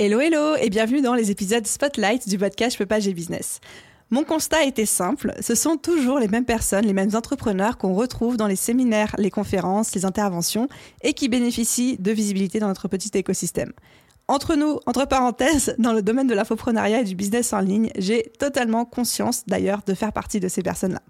Hello 0.00 0.20
hello 0.20 0.54
et 0.54 0.70
bienvenue 0.70 1.00
dans 1.00 1.14
les 1.14 1.32
épisodes 1.32 1.66
Spotlight 1.66 2.28
du 2.28 2.38
podcast 2.38 2.74
Je 2.74 2.78
peux 2.78 2.86
pas, 2.86 3.00
business. 3.00 3.58
Mon 4.10 4.22
constat 4.22 4.62
était 4.62 4.86
simple, 4.86 5.34
ce 5.40 5.56
sont 5.56 5.76
toujours 5.76 6.20
les 6.20 6.28
mêmes 6.28 6.44
personnes, 6.44 6.86
les 6.86 6.92
mêmes 6.92 7.16
entrepreneurs 7.16 7.78
qu'on 7.78 7.94
retrouve 7.94 8.36
dans 8.36 8.46
les 8.46 8.54
séminaires, 8.54 9.16
les 9.18 9.32
conférences, 9.32 9.92
les 9.96 10.04
interventions 10.04 10.68
et 11.02 11.14
qui 11.14 11.28
bénéficient 11.28 11.96
de 11.98 12.12
visibilité 12.12 12.60
dans 12.60 12.68
notre 12.68 12.86
petit 12.86 13.10
écosystème. 13.14 13.72
Entre 14.28 14.54
nous, 14.54 14.78
entre 14.86 15.04
parenthèses, 15.04 15.74
dans 15.78 15.92
le 15.92 16.00
domaine 16.00 16.28
de 16.28 16.34
l'infoprenariat 16.34 17.00
et 17.00 17.04
du 17.04 17.16
business 17.16 17.52
en 17.52 17.58
ligne, 17.58 17.90
j'ai 17.98 18.30
totalement 18.38 18.84
conscience 18.84 19.46
d'ailleurs 19.48 19.80
de 19.84 19.94
faire 19.94 20.12
partie 20.12 20.38
de 20.38 20.46
ces 20.46 20.62
personnes-là. 20.62 21.02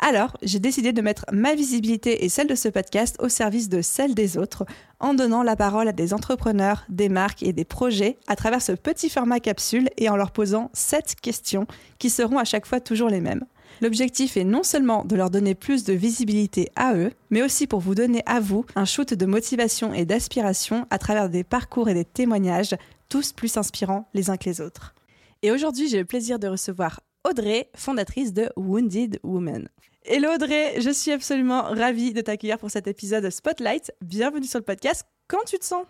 Alors, 0.00 0.36
j'ai 0.42 0.60
décidé 0.60 0.92
de 0.92 1.02
mettre 1.02 1.24
ma 1.32 1.56
visibilité 1.56 2.24
et 2.24 2.28
celle 2.28 2.46
de 2.46 2.54
ce 2.54 2.68
podcast 2.68 3.16
au 3.20 3.28
service 3.28 3.68
de 3.68 3.82
celle 3.82 4.14
des 4.14 4.38
autres, 4.38 4.64
en 5.00 5.12
donnant 5.12 5.42
la 5.42 5.56
parole 5.56 5.88
à 5.88 5.92
des 5.92 6.14
entrepreneurs, 6.14 6.84
des 6.88 7.08
marques 7.08 7.42
et 7.42 7.52
des 7.52 7.64
projets 7.64 8.16
à 8.28 8.36
travers 8.36 8.62
ce 8.62 8.72
petit 8.72 9.10
format 9.10 9.40
capsule 9.40 9.88
et 9.96 10.08
en 10.08 10.16
leur 10.16 10.30
posant 10.30 10.70
sept 10.72 11.16
questions 11.20 11.66
qui 11.98 12.10
seront 12.10 12.38
à 12.38 12.44
chaque 12.44 12.66
fois 12.66 12.80
toujours 12.80 13.08
les 13.08 13.20
mêmes. 13.20 13.44
L'objectif 13.80 14.36
est 14.36 14.44
non 14.44 14.62
seulement 14.62 15.04
de 15.04 15.16
leur 15.16 15.30
donner 15.30 15.54
plus 15.54 15.84
de 15.84 15.92
visibilité 15.92 16.70
à 16.76 16.94
eux, 16.94 17.12
mais 17.30 17.42
aussi 17.42 17.66
pour 17.66 17.80
vous 17.80 17.94
donner 17.94 18.22
à 18.26 18.38
vous 18.40 18.64
un 18.76 18.84
shoot 18.84 19.12
de 19.14 19.26
motivation 19.26 19.92
et 19.92 20.04
d'aspiration 20.04 20.86
à 20.90 20.98
travers 20.98 21.28
des 21.28 21.44
parcours 21.44 21.88
et 21.88 21.94
des 21.94 22.04
témoignages, 22.04 22.76
tous 23.08 23.32
plus 23.32 23.56
inspirants 23.56 24.08
les 24.14 24.30
uns 24.30 24.36
que 24.36 24.48
les 24.48 24.60
autres. 24.60 24.94
Et 25.42 25.50
aujourd'hui, 25.50 25.88
j'ai 25.88 25.98
le 25.98 26.04
plaisir 26.04 26.38
de 26.38 26.48
recevoir 26.48 27.00
Audrey, 27.28 27.68
fondatrice 27.74 28.32
de 28.32 28.48
Wounded 28.56 29.18
Woman. 29.22 29.68
Hello 30.04 30.32
Audrey, 30.32 30.80
je 30.80 30.90
suis 30.90 31.12
absolument 31.12 31.62
ravie 31.62 32.12
de 32.12 32.20
t'accueillir 32.20 32.58
pour 32.58 32.70
cet 32.70 32.86
épisode 32.86 33.28
Spotlight. 33.28 33.92
Bienvenue 34.00 34.46
sur 34.46 34.58
le 34.58 34.64
podcast. 34.64 35.04
Comment 35.26 35.42
tu 35.44 35.58
te 35.58 35.64
sens? 35.64 35.84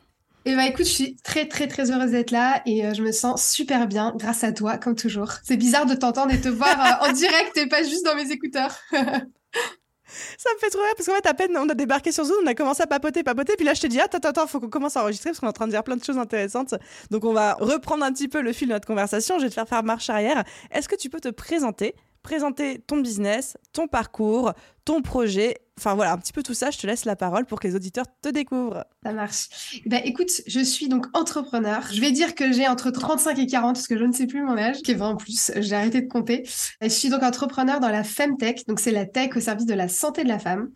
Eh 0.44 0.56
ben 0.56 0.62
écoute, 0.62 0.86
je 0.86 0.90
suis 0.90 1.16
très 1.16 1.46
très 1.46 1.68
très 1.68 1.90
heureuse 1.90 2.10
d'être 2.10 2.30
là 2.30 2.62
et 2.66 2.86
euh, 2.86 2.94
je 2.94 3.02
me 3.02 3.12
sens 3.12 3.46
super 3.48 3.86
bien 3.86 4.14
grâce 4.16 4.42
à 4.44 4.52
toi 4.52 4.78
comme 4.78 4.96
toujours. 4.96 5.32
C'est 5.44 5.56
bizarre 5.56 5.86
de 5.86 5.94
t'entendre 5.94 6.32
et 6.32 6.40
te 6.40 6.48
voir 6.48 6.80
euh, 6.80 7.08
en 7.08 7.12
direct 7.12 7.56
et 7.58 7.68
pas 7.68 7.82
juste 7.82 8.04
dans 8.04 8.16
mes 8.16 8.30
écouteurs. 8.32 8.74
Ça 8.90 10.50
me 10.54 10.58
fait 10.58 10.70
trop 10.70 10.80
rire 10.80 10.94
parce 10.96 11.06
qu'en 11.06 11.14
fait, 11.14 11.26
à 11.26 11.34
peine 11.34 11.56
on 11.56 11.68
a 11.68 11.74
débarqué 11.74 12.10
sur 12.10 12.24
Zoom, 12.24 12.38
on 12.42 12.46
a 12.46 12.54
commencé 12.54 12.82
à 12.82 12.86
papoter, 12.86 13.22
papoter. 13.22 13.56
Puis 13.56 13.66
là, 13.66 13.74
je 13.74 13.82
te 13.82 13.86
dis, 13.86 14.00
attends, 14.00 14.18
attends, 14.26 14.46
faut 14.46 14.58
qu'on 14.58 14.70
commence 14.70 14.96
à 14.96 15.02
enregistrer 15.02 15.30
parce 15.30 15.40
qu'on 15.40 15.46
est 15.46 15.50
en 15.50 15.52
train 15.52 15.66
de 15.66 15.72
dire 15.72 15.84
plein 15.84 15.96
de 15.96 16.02
choses 16.04 16.18
intéressantes. 16.18 16.74
Donc, 17.10 17.24
on 17.24 17.34
va 17.34 17.54
reprendre 17.54 18.04
un 18.04 18.12
petit 18.12 18.26
peu 18.26 18.40
le 18.40 18.52
fil 18.52 18.68
de 18.68 18.72
notre 18.72 18.86
conversation. 18.86 19.38
Je 19.38 19.44
vais 19.44 19.50
te 19.50 19.54
faire 19.54 19.68
faire 19.68 19.82
marche 19.82 20.08
arrière. 20.08 20.44
Est-ce 20.70 20.88
que 20.88 20.96
tu 20.96 21.10
peux 21.10 21.20
te 21.20 21.28
présenter? 21.28 21.94
Présenter 22.22 22.80
ton 22.80 22.98
business, 22.98 23.56
ton 23.72 23.88
parcours, 23.88 24.52
ton 24.84 25.02
projet. 25.02 25.58
Enfin 25.78 25.94
voilà, 25.94 26.12
un 26.12 26.18
petit 26.18 26.32
peu 26.32 26.42
tout 26.42 26.54
ça, 26.54 26.70
je 26.70 26.78
te 26.78 26.86
laisse 26.86 27.04
la 27.04 27.14
parole 27.14 27.46
pour 27.46 27.60
que 27.60 27.68
les 27.68 27.76
auditeurs 27.76 28.06
te 28.20 28.28
découvrent. 28.28 28.84
Ça 29.04 29.12
marche. 29.12 29.80
Eh 29.84 29.88
ben, 29.88 30.00
écoute, 30.04 30.30
je 30.46 30.60
suis 30.60 30.88
donc 30.88 31.06
entrepreneur. 31.14 31.82
Je 31.92 32.00
vais 32.00 32.10
dire 32.10 32.34
que 32.34 32.52
j'ai 32.52 32.66
entre 32.66 32.90
35 32.90 33.38
et 33.38 33.46
40 33.46 33.74
parce 33.76 33.86
que 33.86 33.96
je 33.96 34.04
ne 34.04 34.12
sais 34.12 34.26
plus 34.26 34.42
mon 34.42 34.58
âge, 34.58 34.82
qui 34.82 34.90
est 34.90 34.94
20 34.94 35.08
en 35.10 35.16
plus, 35.16 35.52
j'ai 35.56 35.74
arrêté 35.74 36.00
de 36.00 36.08
compter. 36.08 36.44
Je 36.80 36.88
suis 36.88 37.08
donc 37.08 37.22
entrepreneur 37.22 37.80
dans 37.80 37.90
la 37.90 38.02
Femtech, 38.02 38.66
donc 38.66 38.80
c'est 38.80 38.90
la 38.90 39.06
tech 39.06 39.36
au 39.36 39.40
service 39.40 39.66
de 39.66 39.74
la 39.74 39.88
santé 39.88 40.24
de 40.24 40.28
la 40.28 40.38
femme. 40.38 40.70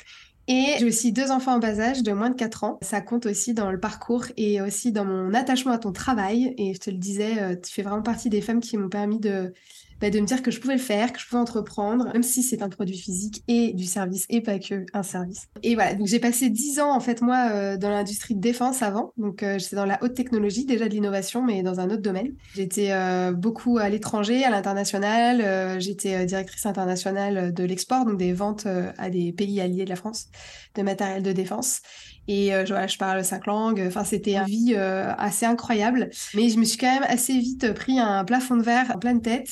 Et 0.49 0.75
j'ai 0.79 0.87
aussi 0.87 1.13
deux 1.13 1.31
enfants 1.31 1.55
en 1.55 1.59
bas 1.59 1.79
âge 1.79 2.03
de 2.03 2.13
moins 2.13 2.31
de 2.31 2.35
4 2.35 2.65
ans. 2.65 2.79
Ça 2.83 3.01
compte 3.01 3.27
aussi 3.27 3.55
dans 3.55 3.71
le 3.71 3.79
parcours 3.79 4.25
et 4.37 4.61
aussi 4.61 4.91
dans 4.91 5.05
mon 5.05 5.35
attachement 5.35 5.73
à 5.73 5.79
ton 5.79 5.93
travail. 5.93 6.55
Et 6.59 6.75
je 6.75 6.81
te 6.81 6.91
le 6.91 6.97
disais, 6.97 7.41
euh, 7.41 7.55
tu 7.55 7.73
fais 7.73 7.83
vraiment 7.83 8.03
partie 8.03 8.29
des 8.29 8.41
femmes 8.41 8.61
qui 8.61 8.77
m'ont 8.77 8.89
permis 8.89 9.21
de 9.21 9.53
bah, 10.03 10.11
de 10.11 10.19
me 10.19 10.27
dire 10.27 10.43
que 10.43 10.51
je 10.51 10.59
pouvais 10.59 10.75
le 10.75 10.81
faire, 10.81 11.13
que 11.13 11.21
je 11.21 11.29
pouvais 11.29 11.41
entreprendre, 11.41 12.07
même 12.13 12.25
si 12.25 12.43
c'est 12.43 12.61
un 12.61 12.69
produit 12.69 12.99
physique 12.99 13.45
et 13.47 13.73
du 13.73 13.85
service 13.85 14.27
et 14.31 14.41
pas 14.41 14.59
que 14.59 14.85
un 14.93 15.05
service. 15.05 15.47
Et 15.63 15.77
voilà, 15.77 15.95
donc 15.95 16.09
j'ai 16.09 16.19
passé 16.19 16.51
dix 16.51 16.81
ans 16.81 16.93
en 16.93 16.99
fait 16.99 17.23
moi 17.23 17.51
euh, 17.53 17.77
dans 17.77 17.89
l'industrie 17.89 18.35
de 18.35 18.41
défense 18.41 18.83
avant, 18.83 19.13
donc 19.17 19.45
euh, 19.45 19.61
j'étais 19.61 19.77
dans 19.77 19.87
la 19.87 20.03
haute 20.03 20.15
technologie 20.15 20.67
déjà 20.67 20.89
de 20.89 20.93
l'innovation, 20.93 21.45
mais 21.45 21.63
dans 21.63 21.79
un 21.79 21.89
autre 21.89 22.03
domaine. 22.03 22.33
J'étais 22.53 22.89
euh, 22.91 23.31
beaucoup 23.31 23.79
à 23.79 23.89
l'étranger, 23.89 24.43
à 24.43 24.51
l'international. 24.51 25.81
j'étais 25.81 26.27
directrice 26.27 26.67
internationale 26.67 27.55
de 27.55 27.63
l'export, 27.63 28.05
donc 28.05 28.19
des 28.19 28.33
ventes 28.33 28.67
à 28.99 29.09
des 29.09 29.33
pays 29.33 29.61
alliés 29.61 29.85
de 29.85 29.91
la 29.91 29.97
France 29.97 30.27
de 30.75 30.83
matériel 30.83 31.23
de 31.23 31.31
défense. 31.31 31.81
Et 32.27 32.51
voilà, 32.67 32.89
je 32.89 32.99
parle 32.99 33.25
cinq 33.25 33.47
langues. 33.47 33.85
Enfin, 33.87 34.05
c'était 34.05 34.35
une 34.35 34.45
vie 34.47 34.75
assez 34.75 35.47
incroyable. 35.47 36.11
Mais 36.35 36.49
je 36.49 36.59
me 36.59 36.65
suis 36.65 36.79
quand 36.79 36.93
même 36.93 37.07
assez 37.09 37.39
vite 37.39 37.73
pris 37.73 37.99
un 37.99 38.25
plafond 38.25 38.57
de 38.57 38.63
verre 38.63 38.91
en 38.95 38.99
pleine 38.99 39.23
tête. 39.23 39.49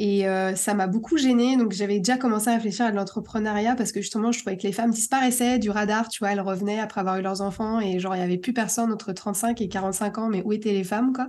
Et 0.00 0.28
euh, 0.28 0.54
ça 0.54 0.74
m'a 0.74 0.86
beaucoup 0.86 1.18
gênée. 1.18 1.56
Donc, 1.56 1.72
j'avais 1.72 1.98
déjà 1.98 2.16
commencé 2.16 2.48
à 2.48 2.54
réfléchir 2.54 2.86
à 2.86 2.92
de 2.92 2.96
l'entrepreneuriat 2.96 3.74
parce 3.74 3.90
que 3.90 4.00
justement, 4.00 4.30
je 4.30 4.38
trouvais 4.38 4.56
que 4.56 4.62
les 4.62 4.72
femmes 4.72 4.92
disparaissaient 4.92 5.58
du 5.58 5.70
radar. 5.70 6.08
Tu 6.08 6.20
vois, 6.20 6.30
elles 6.32 6.40
revenaient 6.40 6.78
après 6.78 7.00
avoir 7.00 7.18
eu 7.18 7.22
leurs 7.22 7.40
enfants 7.40 7.80
et 7.80 7.98
genre, 7.98 8.14
il 8.14 8.18
n'y 8.18 8.24
avait 8.24 8.38
plus 8.38 8.52
personne 8.52 8.92
entre 8.92 9.12
35 9.12 9.60
et 9.60 9.68
45 9.68 10.18
ans. 10.18 10.28
Mais 10.28 10.42
où 10.44 10.52
étaient 10.52 10.72
les 10.72 10.84
femmes, 10.84 11.12
quoi 11.12 11.28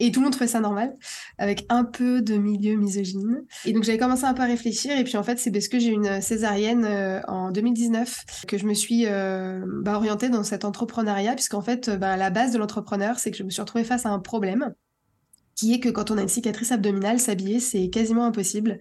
et 0.00 0.12
tout 0.12 0.20
le 0.20 0.24
monde 0.26 0.32
trouvait 0.32 0.46
ça 0.46 0.60
normal, 0.60 0.96
avec 1.38 1.66
un 1.70 1.82
peu 1.82 2.22
de 2.22 2.36
milieu 2.36 2.76
misogyne. 2.76 3.44
Et 3.64 3.72
donc 3.72 3.82
j'avais 3.82 3.98
commencé 3.98 4.24
un 4.24 4.34
peu 4.34 4.42
à 4.42 4.46
réfléchir, 4.46 4.96
et 4.96 5.02
puis 5.02 5.16
en 5.16 5.24
fait 5.24 5.40
c'est 5.40 5.50
parce 5.50 5.66
que 5.66 5.80
j'ai 5.80 5.90
une 5.90 6.20
césarienne 6.20 6.84
euh, 6.84 7.20
en 7.26 7.50
2019 7.50 8.44
que 8.46 8.58
je 8.58 8.66
me 8.66 8.74
suis 8.74 9.06
euh, 9.06 9.60
bah, 9.82 9.96
orientée 9.96 10.28
dans 10.28 10.44
cet 10.44 10.64
entrepreneuriat, 10.64 11.34
puisqu'en 11.34 11.62
fait 11.62 11.90
bah, 11.90 12.16
la 12.16 12.30
base 12.30 12.52
de 12.52 12.58
l'entrepreneur, 12.58 13.18
c'est 13.18 13.32
que 13.32 13.36
je 13.36 13.42
me 13.42 13.50
suis 13.50 13.60
retrouvée 13.60 13.84
face 13.84 14.06
à 14.06 14.10
un 14.10 14.20
problème 14.20 14.72
qui 15.58 15.74
est 15.74 15.80
que 15.80 15.88
quand 15.88 16.12
on 16.12 16.18
a 16.18 16.22
une 16.22 16.28
cicatrice 16.28 16.70
abdominale, 16.70 17.18
s'habiller, 17.18 17.58
c'est 17.58 17.90
quasiment 17.90 18.24
impossible 18.24 18.78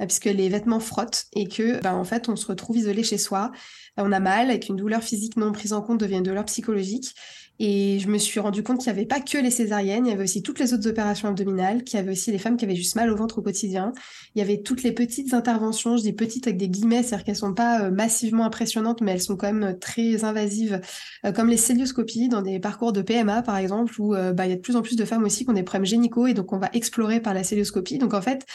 euh, 0.00 0.06
puisque 0.06 0.26
les 0.26 0.48
vêtements 0.48 0.78
frottent 0.78 1.26
et 1.34 1.48
que 1.48 1.80
ben, 1.82 1.94
en 1.94 2.04
fait 2.04 2.28
on 2.28 2.36
se 2.36 2.46
retrouve 2.46 2.76
isolé 2.76 3.02
chez 3.02 3.18
soi, 3.18 3.50
on 3.96 4.12
a 4.12 4.20
mal 4.20 4.48
avec 4.48 4.68
une 4.68 4.76
douleur 4.76 5.02
physique 5.02 5.36
non 5.36 5.50
prise 5.50 5.72
en 5.72 5.82
compte 5.82 5.98
devient 5.98 6.18
une 6.18 6.22
douleur 6.22 6.44
psychologique 6.44 7.14
et 7.62 7.98
je 7.98 8.08
me 8.08 8.16
suis 8.16 8.40
rendu 8.40 8.62
compte 8.62 8.78
qu'il 8.78 8.90
n'y 8.90 8.98
avait 8.98 9.06
pas 9.06 9.20
que 9.20 9.36
les 9.36 9.50
césariennes, 9.50 10.06
il 10.06 10.08
y 10.08 10.12
avait 10.14 10.24
aussi 10.24 10.42
toutes 10.42 10.58
les 10.58 10.72
autres 10.72 10.88
opérations 10.88 11.28
abdominales, 11.28 11.84
qu'il 11.84 11.98
y 11.98 12.02
avait 12.02 12.12
aussi 12.12 12.32
les 12.32 12.38
femmes 12.38 12.56
qui 12.56 12.64
avaient 12.64 12.74
juste 12.74 12.96
mal 12.96 13.10
au 13.10 13.16
ventre 13.16 13.36
au 13.38 13.42
quotidien. 13.42 13.92
Il 14.34 14.38
y 14.38 14.42
avait 14.42 14.62
toutes 14.62 14.82
les 14.82 14.92
petites 14.92 15.34
interventions, 15.34 15.98
je 15.98 16.02
dis 16.02 16.14
petites 16.14 16.46
avec 16.46 16.56
des 16.56 16.70
guillemets, 16.70 17.02
c'est-à-dire 17.02 17.26
qu'elles 17.26 17.36
sont 17.36 17.52
pas 17.52 17.82
euh, 17.82 17.90
massivement 17.90 18.46
impressionnantes, 18.46 19.02
mais 19.02 19.12
elles 19.12 19.20
sont 19.20 19.36
quand 19.36 19.52
même 19.52 19.74
euh, 19.74 19.78
très 19.78 20.24
invasives, 20.24 20.80
euh, 21.26 21.32
comme 21.32 21.48
les 21.48 21.58
célioscopies 21.58 22.30
dans 22.30 22.40
des 22.40 22.60
parcours 22.60 22.94
de 22.94 23.02
PMA 23.02 23.42
par 23.42 23.58
exemple, 23.58 23.92
où 24.00 24.14
bah, 24.14 24.46
il 24.46 24.50
y 24.50 24.52
a 24.52 24.56
de 24.56 24.62
plus 24.62 24.76
en 24.76 24.82
plus 24.82 24.96
de 24.96 25.04
femmes 25.04 25.24
aussi 25.24 25.44
qui 25.44 25.50
ont 25.50 25.54
des 25.54 25.62
problèmes 25.62 25.84
génicaux 25.84 26.26
et 26.26 26.32
donc 26.32 26.54
on 26.54 26.58
va 26.58 26.70
explorer 26.72 27.20
par 27.20 27.34
la 27.34 27.44
célioscopie. 27.44 27.98
Donc 27.98 28.14
en 28.14 28.22
fait, 28.22 28.46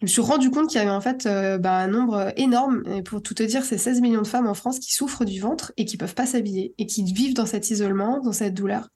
je 0.00 0.06
me 0.06 0.08
suis 0.08 0.22
rendu 0.22 0.50
compte 0.50 0.68
qu'il 0.68 0.78
y 0.78 0.82
avait 0.82 0.90
en 0.90 1.00
fait 1.00 1.28
bah, 1.60 1.76
un 1.76 1.88
nombre 1.88 2.32
énorme, 2.36 2.82
et 2.86 3.02
pour 3.02 3.22
tout 3.22 3.34
te 3.34 3.42
dire, 3.42 3.64
c'est 3.64 3.78
16 3.78 4.00
millions 4.00 4.22
de 4.22 4.26
femmes 4.26 4.46
en 4.46 4.54
France 4.54 4.78
qui 4.78 4.94
souffrent 4.94 5.24
du 5.24 5.40
ventre 5.40 5.72
et 5.76 5.84
qui 5.84 5.96
peuvent 5.96 6.14
pas 6.14 6.26
s'habiller 6.26 6.74
et 6.78 6.86
qui 6.86 7.04
vivent 7.04 7.34
dans 7.34 7.46
cet 7.46 7.70
isolement, 7.70 8.20
dans 8.20 8.32
cette 8.32 8.54
douleur. 8.54 8.88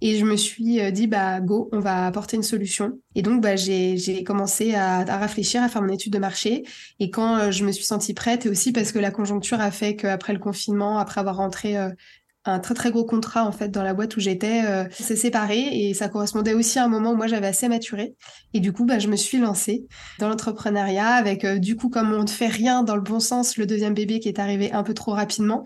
Et 0.00 0.18
je 0.18 0.24
me 0.24 0.36
suis 0.36 0.80
euh, 0.80 0.90
dit, 0.90 1.06
bah, 1.06 1.40
go, 1.40 1.68
on 1.72 1.80
va 1.80 2.06
apporter 2.06 2.36
une 2.36 2.42
solution. 2.42 2.98
Et 3.14 3.22
donc, 3.22 3.42
bah, 3.42 3.56
j'ai 3.56 4.24
commencé 4.24 4.74
à, 4.74 5.18
réfléchir, 5.18 5.62
à 5.62 5.68
faire 5.68 5.82
mon 5.82 5.92
étude 5.92 6.12
de 6.12 6.18
marché. 6.18 6.64
Et 7.00 7.10
quand 7.10 7.36
euh, 7.36 7.50
je 7.50 7.64
me 7.64 7.72
suis 7.72 7.84
sentie 7.84 8.14
prête, 8.14 8.46
et 8.46 8.48
aussi 8.48 8.72
parce 8.72 8.92
que 8.92 8.98
la 8.98 9.10
conjoncture 9.10 9.60
a 9.60 9.70
fait 9.70 9.96
qu'après 9.96 10.32
le 10.32 10.38
confinement, 10.38 10.98
après 10.98 11.20
avoir 11.20 11.36
rentré 11.36 11.76
euh, 11.78 11.90
un 12.44 12.58
très 12.58 12.74
très 12.74 12.90
gros 12.90 13.04
contrat 13.04 13.44
en 13.46 13.52
fait 13.52 13.68
dans 13.68 13.82
la 13.82 13.94
boîte 13.94 14.16
où 14.16 14.20
j'étais, 14.20 14.62
s'est 14.90 15.16
séparé 15.16 15.58
et 15.72 15.94
ça 15.94 16.08
correspondait 16.08 16.52
aussi 16.52 16.78
à 16.78 16.84
un 16.84 16.88
moment 16.88 17.12
où 17.12 17.16
moi 17.16 17.26
j'avais 17.26 17.46
assez 17.46 17.68
maturé 17.68 18.14
et 18.52 18.60
du 18.60 18.72
coup 18.72 18.84
bah 18.84 18.98
je 18.98 19.08
me 19.08 19.16
suis 19.16 19.38
lancée 19.38 19.86
dans 20.18 20.28
l'entrepreneuriat 20.28 21.08
avec 21.08 21.46
du 21.46 21.76
coup 21.76 21.88
comme 21.88 22.12
on 22.12 22.22
ne 22.22 22.28
fait 22.28 22.48
rien 22.48 22.82
dans 22.82 22.96
le 22.96 23.02
bon 23.02 23.18
sens 23.18 23.56
le 23.56 23.64
deuxième 23.64 23.94
bébé 23.94 24.20
qui 24.20 24.28
est 24.28 24.38
arrivé 24.38 24.72
un 24.72 24.82
peu 24.82 24.92
trop 24.92 25.12
rapidement 25.12 25.64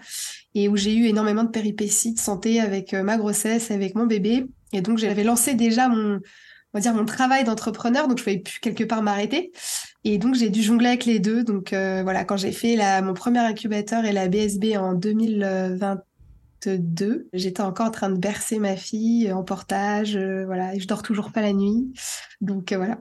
et 0.54 0.68
où 0.68 0.76
j'ai 0.76 0.94
eu 0.94 1.06
énormément 1.06 1.44
de 1.44 1.50
péripéties 1.50 2.14
de 2.14 2.18
santé 2.18 2.60
avec 2.60 2.94
euh, 2.94 3.02
ma 3.02 3.16
grossesse, 3.16 3.70
avec 3.70 3.94
mon 3.94 4.06
bébé. 4.06 4.46
Et 4.72 4.80
donc, 4.80 4.98
j'avais 4.98 5.24
lancé 5.24 5.54
déjà 5.54 5.88
mon, 5.88 6.16
on 6.16 6.20
va 6.74 6.80
dire, 6.80 6.94
mon 6.94 7.04
travail 7.04 7.44
d'entrepreneur, 7.44 8.08
donc 8.08 8.18
je 8.18 8.24
pouvais 8.24 8.38
plus 8.38 8.58
quelque 8.60 8.84
part 8.84 9.02
m'arrêter. 9.02 9.52
Et 10.04 10.18
donc, 10.18 10.34
j'ai 10.34 10.50
dû 10.50 10.62
jongler 10.62 10.88
avec 10.88 11.04
les 11.04 11.20
deux. 11.20 11.44
Donc, 11.44 11.72
euh, 11.72 12.02
voilà, 12.02 12.24
quand 12.24 12.36
j'ai 12.36 12.52
fait 12.52 12.76
la, 12.76 13.02
mon 13.02 13.14
premier 13.14 13.40
incubateur 13.40 14.04
et 14.04 14.12
la 14.12 14.28
BSB 14.28 14.76
en 14.76 14.94
2022, 16.64 17.28
j'étais 17.32 17.60
encore 17.60 17.86
en 17.86 17.90
train 17.90 18.10
de 18.10 18.18
bercer 18.18 18.58
ma 18.58 18.76
fille 18.76 19.32
en 19.32 19.44
portage, 19.44 20.16
euh, 20.16 20.44
voilà, 20.46 20.74
et 20.74 20.80
je 20.80 20.86
dors 20.86 21.02
toujours 21.02 21.32
pas 21.32 21.42
la 21.42 21.52
nuit. 21.52 21.92
Donc, 22.40 22.72
voilà, 22.72 22.98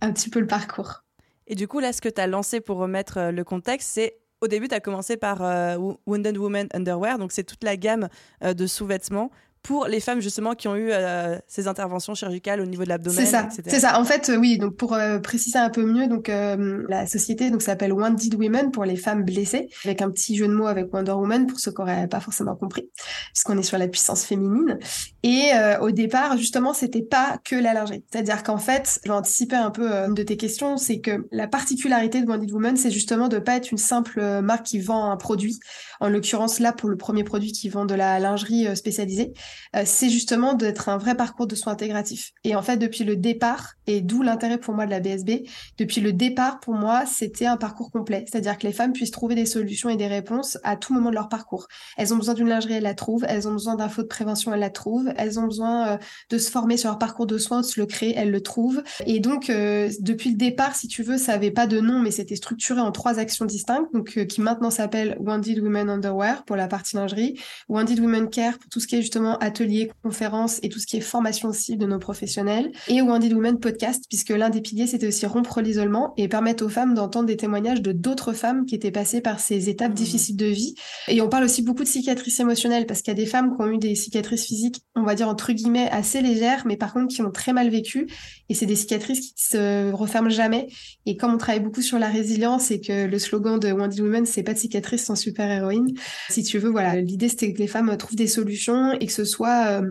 un 0.00 0.12
petit 0.12 0.30
peu 0.30 0.40
le 0.40 0.46
parcours. 0.46 1.04
Et 1.46 1.54
du 1.54 1.68
coup, 1.68 1.80
là, 1.80 1.92
ce 1.92 2.00
que 2.00 2.08
tu 2.08 2.20
as 2.20 2.26
lancé 2.26 2.60
pour 2.60 2.78
remettre 2.78 3.30
le 3.30 3.44
contexte, 3.44 3.90
c'est 3.92 4.18
au 4.44 4.46
début, 4.46 4.68
tu 4.68 4.74
as 4.74 4.80
commencé 4.80 5.16
par 5.16 5.42
euh, 5.42 5.78
Wounded 6.06 6.36
Woman 6.36 6.68
Underwear, 6.74 7.18
donc 7.18 7.32
c'est 7.32 7.44
toute 7.44 7.64
la 7.64 7.78
gamme 7.78 8.08
euh, 8.42 8.52
de 8.52 8.66
sous-vêtements 8.66 9.30
pour 9.64 9.86
les 9.86 9.98
femmes 9.98 10.20
justement 10.20 10.54
qui 10.54 10.68
ont 10.68 10.76
eu 10.76 10.90
euh, 10.92 11.38
ces 11.48 11.68
interventions 11.68 12.14
chirurgicales 12.14 12.60
au 12.60 12.66
niveau 12.66 12.84
de 12.84 12.90
l'abdomen. 12.90 13.18
C'est 13.18 13.30
ça. 13.30 13.48
C'est 13.50 13.80
ça. 13.80 13.98
En 13.98 14.04
fait, 14.04 14.30
oui. 14.38 14.58
Donc 14.58 14.76
pour 14.76 14.92
euh, 14.92 15.18
préciser 15.18 15.58
un 15.58 15.70
peu 15.70 15.84
mieux, 15.84 16.06
donc 16.06 16.28
euh, 16.28 16.84
la 16.90 17.06
société 17.06 17.50
donc 17.50 17.62
s'appelle 17.62 17.94
Wounded 17.94 18.34
Women 18.34 18.70
pour 18.70 18.84
les 18.84 18.96
femmes 18.96 19.24
blessées, 19.24 19.70
avec 19.84 20.02
un 20.02 20.10
petit 20.10 20.36
jeu 20.36 20.46
de 20.46 20.52
mots 20.52 20.66
avec 20.66 20.92
Wonder 20.92 21.12
Woman 21.12 21.46
pour 21.46 21.58
ceux 21.58 21.72
qui 21.72 21.80
n'auraient 21.80 22.06
pas 22.08 22.20
forcément 22.20 22.54
compris, 22.54 22.90
puisqu'on 23.32 23.56
est 23.56 23.62
sur 23.62 23.78
la 23.78 23.88
puissance 23.88 24.24
féminine. 24.24 24.78
Et 25.22 25.52
au 25.80 25.90
départ, 25.90 26.36
justement, 26.36 26.74
c'était 26.74 27.02
pas 27.02 27.38
que 27.42 27.56
la 27.56 27.72
lingerie. 27.72 28.04
C'est-à-dire 28.12 28.42
qu'en 28.42 28.58
fait, 28.58 29.00
je 29.04 29.08
vais 29.08 29.16
anticiper 29.16 29.56
un 29.56 29.70
peu 29.70 29.88
de 30.10 30.22
tes 30.22 30.36
questions, 30.36 30.76
c'est 30.76 31.00
que 31.00 31.26
la 31.32 31.48
particularité 31.48 32.20
de 32.20 32.26
Wounded 32.26 32.52
Woman, 32.52 32.76
c'est 32.76 32.90
justement 32.90 33.28
de 33.28 33.38
pas 33.38 33.56
être 33.56 33.70
une 33.70 33.78
simple 33.78 34.20
marque 34.42 34.66
qui 34.66 34.80
vend 34.80 35.10
un 35.10 35.16
produit. 35.16 35.58
En 36.00 36.10
l'occurrence, 36.10 36.60
là, 36.60 36.72
pour 36.72 36.90
le 36.90 36.96
premier 36.96 37.24
produit 37.24 37.52
qui 37.52 37.70
vend 37.70 37.86
de 37.86 37.94
la 37.94 38.20
lingerie 38.20 38.76
spécialisée, 38.76 39.32
euh, 39.32 39.53
c'est 39.84 40.08
justement 40.08 40.54
d'être 40.54 40.88
un 40.88 40.98
vrai 40.98 41.16
parcours 41.16 41.46
de 41.46 41.54
soins 41.54 41.72
intégratifs. 41.72 42.32
Et 42.44 42.54
en 42.54 42.62
fait, 42.62 42.76
depuis 42.76 43.04
le 43.04 43.16
départ, 43.16 43.74
et 43.86 44.00
d'où 44.00 44.22
l'intérêt 44.22 44.58
pour 44.58 44.74
moi 44.74 44.86
de 44.86 44.90
la 44.90 45.00
BSB, 45.00 45.46
depuis 45.78 46.00
le 46.00 46.12
départ, 46.12 46.60
pour 46.60 46.74
moi, 46.74 47.04
c'était 47.06 47.46
un 47.46 47.56
parcours 47.56 47.90
complet. 47.90 48.24
C'est-à-dire 48.30 48.58
que 48.58 48.66
les 48.66 48.72
femmes 48.72 48.92
puissent 48.92 49.10
trouver 49.10 49.34
des 49.34 49.46
solutions 49.46 49.88
et 49.88 49.96
des 49.96 50.06
réponses 50.06 50.58
à 50.62 50.76
tout 50.76 50.94
moment 50.94 51.10
de 51.10 51.14
leur 51.14 51.28
parcours. 51.28 51.68
Elles 51.96 52.12
ont 52.14 52.16
besoin 52.16 52.34
d'une 52.34 52.48
lingerie, 52.48 52.74
elles 52.74 52.82
la 52.82 52.94
trouvent. 52.94 53.24
Elles 53.28 53.48
ont 53.48 53.52
besoin 53.52 53.76
d'infos 53.76 54.02
de 54.02 54.08
prévention, 54.08 54.52
elles 54.52 54.60
la 54.60 54.70
trouvent. 54.70 55.12
Elles 55.16 55.38
ont 55.38 55.46
besoin 55.46 55.88
euh, 55.88 55.96
de 56.30 56.38
se 56.38 56.50
former 56.50 56.76
sur 56.76 56.90
leur 56.90 56.98
parcours 56.98 57.26
de 57.26 57.38
soins, 57.38 57.60
de 57.60 57.66
se 57.66 57.80
le 57.80 57.86
créer, 57.86 58.14
elles 58.16 58.30
le 58.30 58.42
trouvent. 58.42 58.82
Et 59.06 59.20
donc, 59.20 59.50
euh, 59.50 59.90
depuis 60.00 60.30
le 60.30 60.36
départ, 60.36 60.74
si 60.74 60.88
tu 60.88 61.02
veux, 61.02 61.18
ça 61.18 61.32
avait 61.32 61.50
pas 61.50 61.66
de 61.66 61.80
nom, 61.80 61.98
mais 61.98 62.10
c'était 62.10 62.36
structuré 62.36 62.80
en 62.80 62.92
trois 62.92 63.18
actions 63.18 63.44
distinctes, 63.44 63.92
donc 63.92 64.26
qui 64.26 64.40
maintenant 64.40 64.70
s'appelle 64.70 65.16
Wounded 65.20 65.58
Women 65.58 65.90
Underwear 65.90 66.44
pour 66.44 66.56
la 66.56 66.68
partie 66.68 66.96
lingerie, 66.96 67.38
Wounded 67.68 67.98
Women 68.00 68.30
Care 68.30 68.58
pour 68.58 68.68
tout 68.70 68.80
ce 68.80 68.86
qui 68.86 68.96
est 68.96 69.00
justement 69.02 69.38
ateliers, 69.44 69.90
conférences 70.02 70.58
et 70.62 70.68
tout 70.68 70.78
ce 70.78 70.86
qui 70.86 70.96
est 70.96 71.00
formation 71.00 71.50
aussi 71.50 71.76
de 71.76 71.86
nos 71.86 71.98
professionnels. 71.98 72.72
Et 72.88 73.00
Wounded 73.00 73.32
Women 73.32 73.58
Podcast, 73.60 74.04
puisque 74.08 74.30
l'un 74.30 74.50
des 74.50 74.60
piliers, 74.60 74.86
c'était 74.86 75.06
aussi 75.06 75.26
rompre 75.26 75.60
l'isolement 75.60 76.14
et 76.16 76.28
permettre 76.28 76.64
aux 76.64 76.68
femmes 76.68 76.94
d'entendre 76.94 77.26
des 77.26 77.36
témoignages 77.36 77.82
de 77.82 77.92
d'autres 77.92 78.32
femmes 78.32 78.66
qui 78.66 78.74
étaient 78.74 78.90
passées 78.90 79.20
par 79.20 79.40
ces 79.40 79.68
étapes 79.68 79.92
mmh. 79.92 79.94
difficiles 79.94 80.36
de 80.36 80.46
vie. 80.46 80.74
Et 81.08 81.20
on 81.20 81.28
parle 81.28 81.44
aussi 81.44 81.62
beaucoup 81.62 81.82
de 81.82 81.88
cicatrices 81.88 82.40
émotionnelles, 82.40 82.86
parce 82.86 83.02
qu'il 83.02 83.12
y 83.12 83.16
a 83.16 83.22
des 83.22 83.26
femmes 83.26 83.56
qui 83.56 83.62
ont 83.62 83.70
eu 83.70 83.78
des 83.78 83.94
cicatrices 83.94 84.46
physiques, 84.46 84.82
on 84.94 85.02
va 85.02 85.14
dire 85.14 85.28
entre 85.28 85.52
guillemets, 85.52 85.88
assez 85.90 86.20
légères, 86.20 86.64
mais 86.66 86.76
par 86.76 86.92
contre 86.92 87.14
qui 87.14 87.22
ont 87.22 87.30
très 87.30 87.52
mal 87.52 87.68
vécu. 87.68 88.08
Et 88.48 88.54
c'est 88.54 88.66
des 88.66 88.76
cicatrices 88.76 89.20
qui 89.20 89.34
se 89.36 89.92
referment 89.92 90.30
jamais. 90.30 90.68
Et 91.06 91.16
comme 91.16 91.34
on 91.34 91.38
travaille 91.38 91.62
beaucoup 91.62 91.82
sur 91.82 91.98
la 91.98 92.08
résilience 92.08 92.70
et 92.70 92.80
que 92.80 93.06
le 93.06 93.18
slogan 93.18 93.58
de 93.58 93.72
Wounded 93.72 94.00
Women, 94.00 94.26
c'est 94.26 94.42
pas 94.42 94.54
de 94.54 94.58
cicatrices 94.58 95.04
sans 95.04 95.16
super 95.16 95.50
héroïne, 95.50 95.94
si 96.30 96.42
tu 96.42 96.58
veux, 96.58 96.70
voilà, 96.70 97.00
l'idée 97.00 97.28
c'était 97.28 97.52
que 97.52 97.58
les 97.58 97.66
femmes 97.66 97.94
trouvent 97.96 98.16
des 98.16 98.26
solutions 98.26 98.92
et 98.92 99.06
que 99.06 99.12
ce 99.12 99.24
soit 99.24 99.33
euh, 99.42 99.82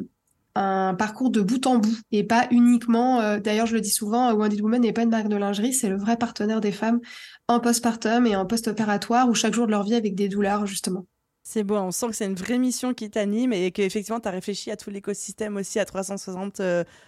un 0.55 0.93
parcours 0.93 1.31
de 1.31 1.41
bout 1.41 1.65
en 1.65 1.77
bout 1.77 1.97
et 2.11 2.23
pas 2.23 2.47
uniquement, 2.51 3.21
euh, 3.21 3.39
d'ailleurs 3.39 3.65
je 3.65 3.73
le 3.73 3.81
dis 3.81 3.89
souvent, 3.89 4.29
euh, 4.29 4.33
Wounded 4.33 4.61
Woman 4.61 4.81
n'est 4.81 4.93
pas 4.93 5.03
une 5.03 5.09
marque 5.09 5.27
de 5.27 5.35
lingerie, 5.35 5.73
c'est 5.73 5.89
le 5.89 5.97
vrai 5.97 6.17
partenaire 6.17 6.61
des 6.61 6.71
femmes 6.71 6.99
en 7.47 7.59
postpartum 7.59 8.27
et 8.27 8.35
en 8.35 8.45
post-opératoire 8.45 9.29
ou 9.29 9.33
chaque 9.33 9.53
jour 9.53 9.65
de 9.65 9.71
leur 9.71 9.83
vie 9.83 9.95
avec 9.95 10.15
des 10.15 10.29
douleurs 10.29 10.65
justement. 10.65 11.05
C'est 11.45 11.63
beau, 11.63 11.75
on 11.75 11.91
sent 11.91 12.07
que 12.07 12.15
c'est 12.15 12.25
une 12.25 12.35
vraie 12.35 12.57
mission 12.57 12.93
qui 12.93 13.09
t'anime 13.09 13.51
et 13.51 13.71
qu'effectivement 13.71 14.19
tu 14.19 14.27
as 14.29 14.31
réfléchi 14.31 14.71
à 14.71 14.77
tout 14.77 14.89
l'écosystème 14.91 15.57
aussi 15.57 15.79
à 15.79 15.85
360 15.85 16.61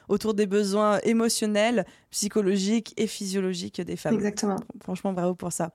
autour 0.10 0.34
des 0.34 0.46
besoins 0.46 1.00
émotionnels, 1.04 1.86
psychologiques 2.10 2.94
et 2.98 3.08
physiologiques 3.08 3.80
des 3.80 3.96
femmes. 3.96 4.16
Exactement. 4.16 4.58
Franchement, 4.82 5.14
bravo 5.14 5.36
pour 5.36 5.54
ça. 5.54 5.72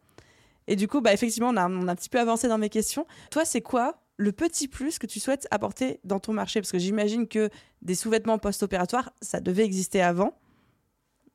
Et 0.70 0.76
du 0.76 0.86
coup, 0.86 1.00
bah, 1.00 1.12
effectivement, 1.12 1.48
on 1.48 1.56
a, 1.56 1.68
on 1.68 1.88
a 1.88 1.92
un 1.92 1.96
petit 1.96 2.08
peu 2.08 2.20
avancé 2.20 2.46
dans 2.46 2.56
mes 2.56 2.68
questions. 2.68 3.04
Toi, 3.30 3.44
c'est 3.44 3.60
quoi 3.60 4.00
le 4.20 4.32
petit 4.32 4.68
plus 4.68 4.98
que 4.98 5.06
tu 5.06 5.18
souhaites 5.18 5.48
apporter 5.50 5.98
dans 6.04 6.20
ton 6.20 6.34
marché? 6.34 6.60
Parce 6.60 6.70
que 6.70 6.78
j'imagine 6.78 7.26
que 7.26 7.48
des 7.80 7.94
sous-vêtements 7.94 8.38
post-opératoires, 8.38 9.12
ça 9.22 9.40
devait 9.40 9.64
exister 9.64 10.02
avant. 10.02 10.38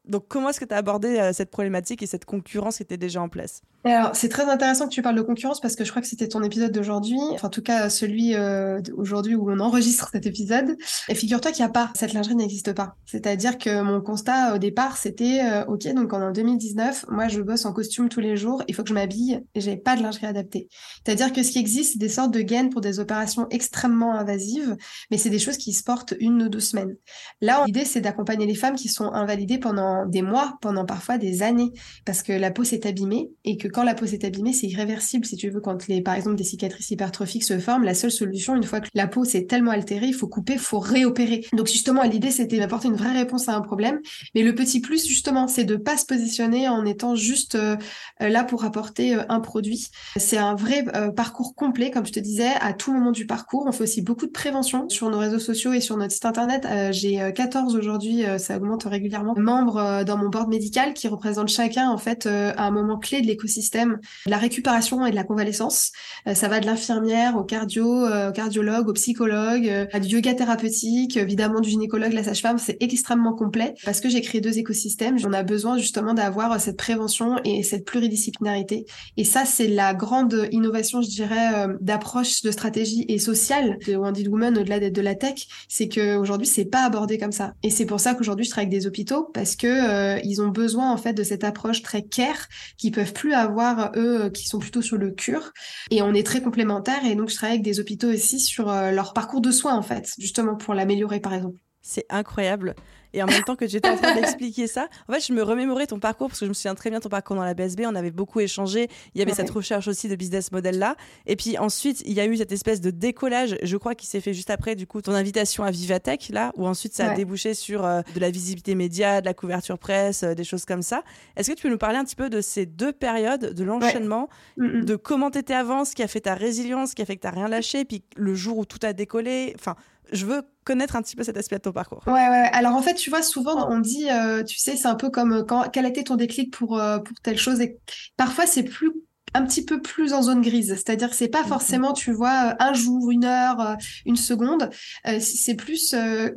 Donc, 0.08 0.26
comment 0.28 0.50
est-ce 0.50 0.60
que 0.60 0.66
tu 0.66 0.74
as 0.74 0.78
abordé 0.78 1.18
euh, 1.18 1.34
cette 1.34 1.50
problématique 1.50 2.04
et 2.04 2.06
cette 2.06 2.26
concurrence 2.26 2.78
qui 2.78 2.84
était 2.84 2.98
déjà 2.98 3.22
en 3.22 3.30
place? 3.30 3.62
Alors, 3.84 4.16
c'est 4.16 4.30
très 4.30 4.46
intéressant 4.46 4.86
que 4.86 4.94
tu 4.94 5.02
parles 5.02 5.16
de 5.16 5.22
concurrence 5.22 5.62
parce 5.62 5.76
que 5.76 5.84
je 5.84 5.92
crois 5.92 6.02
que 6.02 6.08
c'était 6.08 6.28
ton 6.28 6.42
épisode 6.42 6.72
d'aujourd'hui, 6.72 7.20
enfin, 7.34 7.48
en 7.48 7.52
tout 7.52 7.62
cas 7.62 7.90
celui 7.90 8.34
euh, 8.34 8.82
aujourd'hui 8.98 9.36
où 9.36 9.50
on 9.52 9.60
enregistre 9.60 10.10
cet 10.12 10.26
épisode. 10.26 10.76
Et 11.08 11.14
figure-toi 11.14 11.52
qu'il 11.52 11.64
n'y 11.64 11.70
a 11.70 11.74
pas, 11.74 11.92
cette 11.94 12.14
lingerie 12.14 12.36
n'existe 12.36 12.74
pas. 12.74 12.96
C'est-à-dire 13.06 13.60
que 13.60 13.82
mon 13.82 14.02
constat 14.02 14.56
au 14.56 14.58
départ, 14.58 14.98
c'était, 14.98 15.42
euh, 15.44 15.66
ok, 15.66 15.94
donc 15.94 16.14
en 16.14 16.32
2019, 16.32 17.06
moi 17.10 17.28
je 17.28 17.42
bosse 17.42 17.66
en 17.66 17.74
costume 17.74 18.10
tous 18.10 18.22
les 18.22 18.38
jours, 18.38 18.64
il 18.68 18.74
faut 18.74 18.82
que 18.82 18.90
je 18.90 18.96
m'habille 18.96 19.42
et 19.54 19.62
j'ai 19.62 19.78
pas 19.78 19.96
de 19.96 20.02
lingerie 20.02 20.26
adaptée. 20.26 20.68
C'est-à-dire 21.06 21.32
que 21.32 21.44
ce 21.44 21.52
qui 21.52 21.60
existe, 21.60 21.94
c'est 21.94 22.00
des 22.00 22.10
sortes 22.10 22.32
de 22.32 22.42
gaines 22.42 22.72
pour 22.72 22.82
des 22.82 23.00
opérations 23.00 23.46
extrêmement 23.52 24.16
invasives, 24.16 24.76
mais 25.12 25.18
c'est 25.18 25.30
des 25.30 25.40
choses 25.40 25.58
qui 25.58 25.74
se 25.74 25.84
portent 25.84 26.16
une 26.20 26.42
ou 26.42 26.50
deux 26.50 26.60
semaines. 26.60 26.96
Là, 27.40 27.64
l'idée, 27.68 27.86
c'est 27.86 28.02
d'accompagner 28.02 28.48
les 28.48 28.56
femmes 28.56 28.76
qui 28.76 28.88
sont 28.88 29.12
invalidées 29.14 29.60
pendant 29.60 29.95
des 30.08 30.22
mois, 30.22 30.58
pendant 30.62 30.86
parfois 30.86 31.18
des 31.18 31.44
années, 31.44 31.72
parce 32.06 32.24
que 32.24 32.34
la 32.34 32.52
peau 32.52 32.64
s'est 32.64 32.88
abîmée 32.88 33.30
et 33.44 33.58
que 33.58 33.68
quand 33.68 33.84
la 33.84 33.96
peau 33.96 34.06
s'est 34.06 34.26
abîmée, 34.26 34.54
c'est 34.54 34.68
irréversible. 34.68 35.26
Si 35.26 35.36
tu 35.38 35.50
veux, 35.50 35.62
quand 35.62 35.88
les, 35.88 36.02
par 36.02 36.16
exemple, 36.16 36.36
des 36.36 36.44
cicatrices 36.44 36.92
hypertrophiques 36.92 37.44
se 37.44 37.60
forment, 37.60 37.84
la 37.84 37.94
seule 37.94 38.12
solution, 38.12 38.56
une 38.56 38.64
fois 38.64 38.82
que 38.82 38.88
la 38.94 39.08
peau 39.08 39.26
s'est 39.26 39.46
tellement 39.46 39.72
altérée, 39.72 40.08
il 40.08 40.14
faut 40.14 40.28
couper, 40.28 40.54
il 40.54 40.60
faut 40.60 40.80
réopérer. 40.80 41.46
Donc 41.54 41.68
justement, 41.68 42.04
l'idée, 42.04 42.32
c'était 42.32 42.58
d'apporter 42.58 42.88
une 42.88 42.96
vraie 42.96 43.14
réponse 43.14 43.50
à 43.50 43.56
un 43.56 43.62
problème. 43.62 44.00
Mais 44.34 44.44
le 44.44 44.56
petit 44.56 44.82
plus, 44.82 45.08
justement, 45.08 45.48
c'est 45.48 45.64
de 45.64 45.76
pas 45.76 45.98
se 45.98 46.06
positionner 46.06 46.68
en 46.68 46.86
étant 46.86 47.16
juste 47.16 47.56
euh, 47.56 47.78
là 48.20 48.44
pour 48.44 48.66
apporter 48.66 49.16
euh, 49.16 49.24
un 49.30 49.40
produit. 49.40 49.88
C'est 50.18 50.38
un 50.38 50.56
vrai 50.56 50.86
euh, 50.96 51.12
parcours 51.12 51.56
complet, 51.56 51.92
comme 51.92 52.06
je 52.06 52.12
te 52.12 52.20
disais, 52.20 52.52
à 52.62 52.74
tout 52.74 52.94
moment 52.94 53.12
du 53.12 53.26
parcours. 53.26 53.66
On 53.68 53.72
fait 53.72 53.84
aussi 53.84 54.02
beaucoup 54.02 54.26
de 54.26 54.32
prévention 54.32 54.90
sur 54.90 55.10
nos 55.10 55.20
réseaux 55.20 55.40
sociaux 55.40 55.74
et 55.74 55.82
sur 55.82 55.98
notre 55.98 56.14
site 56.14 56.26
internet. 56.26 56.68
J'ai 56.92 57.32
14 57.34 57.76
aujourd'hui, 57.76 58.24
ça 58.38 58.58
augmente 58.58 58.84
régulièrement, 58.84 59.36
membres 59.38 59.76
dans 60.06 60.18
mon 60.18 60.30
board 60.30 60.50
médical 60.50 60.94
qui 60.94 61.08
représentent 61.08 61.50
chacun, 61.50 61.90
en 61.90 61.98
fait, 61.98 62.26
à 62.26 62.64
un 62.64 62.72
moment 62.72 62.98
clé 62.98 63.22
de 63.22 63.28
l'écosystème 63.28 64.00
de 64.26 64.32
la 64.32 64.38
récupération 64.38 65.06
et 65.06 65.12
de 65.12 65.16
la 65.16 65.24
convalescence. 65.24 65.92
Euh, 66.28 66.34
ça 66.34 66.48
va 66.48 66.60
de 66.60 66.66
l'infirmière 66.66 67.38
au 67.38 67.44
cardio, 67.44 68.06
euh, 68.06 68.30
au 68.30 68.32
cardiologue, 68.32 68.90
au 68.90 68.94
psychologue, 68.94 69.68
euh, 69.68 69.86
à 69.92 70.00
du 70.00 70.16
yoga 70.16 70.34
thérapeutique, 70.34 71.18
évidemment 71.18 71.60
du 71.60 71.70
gynécologue, 71.70 72.14
la 72.14 72.24
sage-femme. 72.24 72.58
C'est 72.58 72.78
extrêmement 72.82 73.34
complet 73.34 73.74
parce 73.84 74.02
que 74.02 74.10
j'ai 74.10 74.22
créé 74.22 74.42
deux 74.42 74.58
écosystèmes. 74.58 75.18
On 75.26 75.34
a 75.34 75.44
besoin 75.44 75.78
justement 75.78 76.14
d'avoir 76.14 76.60
cette 76.60 76.78
prévention 76.78 77.38
et 77.44 77.64
cette 77.64 77.86
pluridisciplinarité. 77.86 78.86
Et 79.18 79.24
ça, 79.24 79.46
c'est 79.46 79.68
la 79.68 79.94
grande 79.94 80.48
innovation, 80.52 81.02
je 81.02 81.10
dirais, 81.10 81.68
d'approche 81.82 82.42
de 82.42 82.52
stratégie 82.52 83.06
et 83.08 83.20
sociale 83.20 83.78
de 83.88 83.96
Wounded 83.96 84.28
Woman 84.28 84.58
au-delà 84.58 84.90
de 84.90 85.02
la 85.02 85.16
tech. 85.16 85.48
C'est 85.68 85.90
qu'aujourd'hui, 85.90 86.48
c'est 86.48 86.66
pas 86.66 86.86
abordé 86.86 87.18
comme 87.18 87.32
ça. 87.32 87.54
Et 87.64 87.70
c'est 87.70 87.86
pour 87.86 88.00
ça 88.00 88.14
qu'aujourd'hui, 88.14 88.46
je 88.46 88.52
travaille 88.52 88.68
avec 88.68 88.80
des 88.80 88.88
hôpitaux 88.88 89.30
parce 89.34 89.56
que 89.56 89.75
ils 90.24 90.42
ont 90.42 90.50
besoin 90.50 90.92
en 90.92 90.98
fait 90.98 91.14
de 91.14 91.24
cette 91.24 91.44
approche 91.44 91.82
très 91.82 92.04
care 92.04 92.48
qui 92.78 92.92
peuvent 92.92 93.14
plus 93.14 93.34
avoir 93.34 93.92
eux, 93.96 94.26
euh, 94.26 94.30
qui 94.30 94.48
sont 94.48 94.60
plutôt 94.60 94.82
sur 94.82 94.98
le 94.98 95.12
cure. 95.12 95.52
Et 95.92 96.02
on 96.02 96.14
est 96.14 96.26
très 96.26 96.42
complémentaires. 96.42 97.06
Et 97.06 97.16
donc, 97.16 97.30
je 97.30 97.36
travaille 97.36 97.56
avec 97.56 97.66
des 97.66 97.80
hôpitaux 97.80 98.12
aussi 98.12 98.40
sur 98.40 98.70
euh, 98.70 98.92
leur 98.92 99.14
parcours 99.14 99.42
de 99.42 99.52
soins, 99.52 99.76
en 99.76 99.82
fait, 99.82 100.14
justement 100.20 100.56
pour 100.56 100.74
l'améliorer, 100.74 101.20
par 101.20 101.34
exemple. 101.34 101.58
C'est 101.82 102.06
incroyable. 102.10 102.76
Et 103.16 103.24
en 103.24 103.28
même 103.28 103.44
temps 103.44 103.56
que 103.56 103.66
j'étais 103.66 103.90
en 103.90 103.96
train 103.96 104.14
d'expliquer 104.14 104.68
ça, 104.68 104.90
en 105.08 105.14
fait, 105.14 105.26
je 105.26 105.32
me 105.32 105.42
remémorais 105.42 105.88
ton 105.88 106.00
parcours 106.00 106.28
parce 106.28 106.42
que 106.42 106.46
je 106.46 106.50
me 106.50 106.54
souviens 106.54 106.76
très 106.76 106.90
bien 106.90 107.00
ton 107.00 107.08
parcours 107.08 107.38
dans 107.38 107.46
la 107.46 107.54
BSB. 107.54 107.84
On 107.86 107.96
avait 107.96 108.12
beaucoup 108.12 108.42
échangé. 108.42 108.90
Il 109.14 109.20
y 109.20 109.22
avait 109.22 109.34
cette 109.34 109.50
recherche 109.50 109.88
aussi 109.88 110.10
de 110.10 110.16
business 110.16 110.52
model 110.52 110.78
là. 110.78 110.98
Et 111.26 111.38
puis 111.38 111.58
ensuite, 111.58 112.02
il 112.06 112.12
y 112.12 112.20
a 112.20 112.26
eu 112.26 112.36
cette 112.36 112.52
espèce 112.52 112.82
de 112.82 112.92
décollage, 112.92 113.58
je 113.64 113.78
crois, 113.78 113.96
qui 113.96 114.06
s'est 114.06 114.20
fait 114.20 114.34
juste 114.34 114.50
après, 114.50 114.76
du 114.76 114.86
coup, 114.86 115.02
ton 115.02 115.14
invitation 115.14 115.64
à 115.64 115.72
Vivatech, 115.72 116.30
là, 116.30 116.52
où 116.58 116.68
ensuite 116.68 116.94
ça 116.94 117.12
a 117.12 117.16
débouché 117.16 117.54
sur 117.54 117.86
euh, 117.86 118.02
de 118.14 118.20
la 118.20 118.30
visibilité 118.30 118.76
média, 118.76 119.22
de 119.22 119.26
la 119.26 119.34
couverture 119.34 119.80
presse, 119.80 120.24
euh, 120.24 120.34
des 120.34 120.44
choses 120.44 120.66
comme 120.66 120.82
ça. 120.82 121.04
Est-ce 121.38 121.52
que 121.52 121.56
tu 121.56 121.64
peux 121.64 121.70
nous 121.70 121.78
parler 121.78 121.98
un 121.98 122.04
petit 122.04 122.18
peu 122.18 122.30
de 122.30 122.42
ces 122.42 122.66
deux 122.66 122.92
périodes, 122.92 123.54
de 123.54 123.64
l'enchaînement, 123.64 124.28
de 124.58 124.96
comment 124.96 125.32
tu 125.32 125.40
étais 125.40 125.54
avant, 125.54 125.86
ce 125.86 125.96
qui 125.96 126.04
a 126.04 126.08
fait 126.08 126.22
ta 126.22 126.36
résilience, 126.36 126.90
ce 126.90 126.96
qui 126.96 127.02
a 127.02 127.06
fait 127.06 127.16
que 127.16 127.26
tu 127.26 127.34
rien 127.34 127.48
lâché, 127.48 127.86
puis 127.86 128.04
le 128.18 128.36
jour 128.36 128.58
où 128.58 128.66
tout 128.66 128.80
a 128.84 128.94
décollé? 128.94 129.54
Enfin, 129.56 129.76
je 130.12 130.26
veux 130.26 130.44
connaître 130.64 130.96
un 130.96 131.02
petit 131.02 131.16
peu 131.16 131.24
cet 131.24 131.38
aspect 131.38 131.58
de 131.58 131.62
ton 131.62 131.72
parcours. 131.72 132.02
Ouais, 132.08 132.14
ouais. 132.14 132.50
Alors 132.52 132.74
en 132.74 132.82
fait, 132.82 133.05
tu 133.06 133.12
vois, 133.12 133.22
souvent 133.22 133.70
on 133.70 133.82
dit, 133.82 134.10
euh, 134.10 134.44
tu 134.44 134.58
sais, 134.58 134.76
c'est 134.76 134.88
un 134.88 134.96
peu 134.96 135.12
comme 135.12 135.32
euh, 135.32 135.44
quand, 135.44 135.70
quel 135.72 135.86
a 135.86 135.90
été 135.90 136.04
ton 136.04 136.16
déclic 136.16 136.52
pour, 136.52 136.80
euh, 136.80 136.98
pour 136.98 137.16
telle 137.22 137.38
chose. 137.38 137.62
Et 137.62 137.78
parfois, 138.18 138.48
c'est 138.48 138.64
plus 138.64 138.92
un 139.36 139.46
petit 139.46 139.64
peu 139.64 139.80
plus 139.80 140.12
en 140.14 140.24
zone 140.24 140.42
grise. 140.42 140.74
C'est-à-dire 140.74 141.12
que 141.12 141.16
c'est 141.16 141.28
pas 141.28 141.44
forcément, 141.44 141.94
tu 141.94 142.12
vois, 142.12 142.56
un 142.60 142.74
jour, 142.74 143.12
une 143.12 143.26
heure, 143.26 143.78
une 144.08 144.16
seconde. 144.16 144.72
c'est 145.20 145.54
plus 145.54 145.94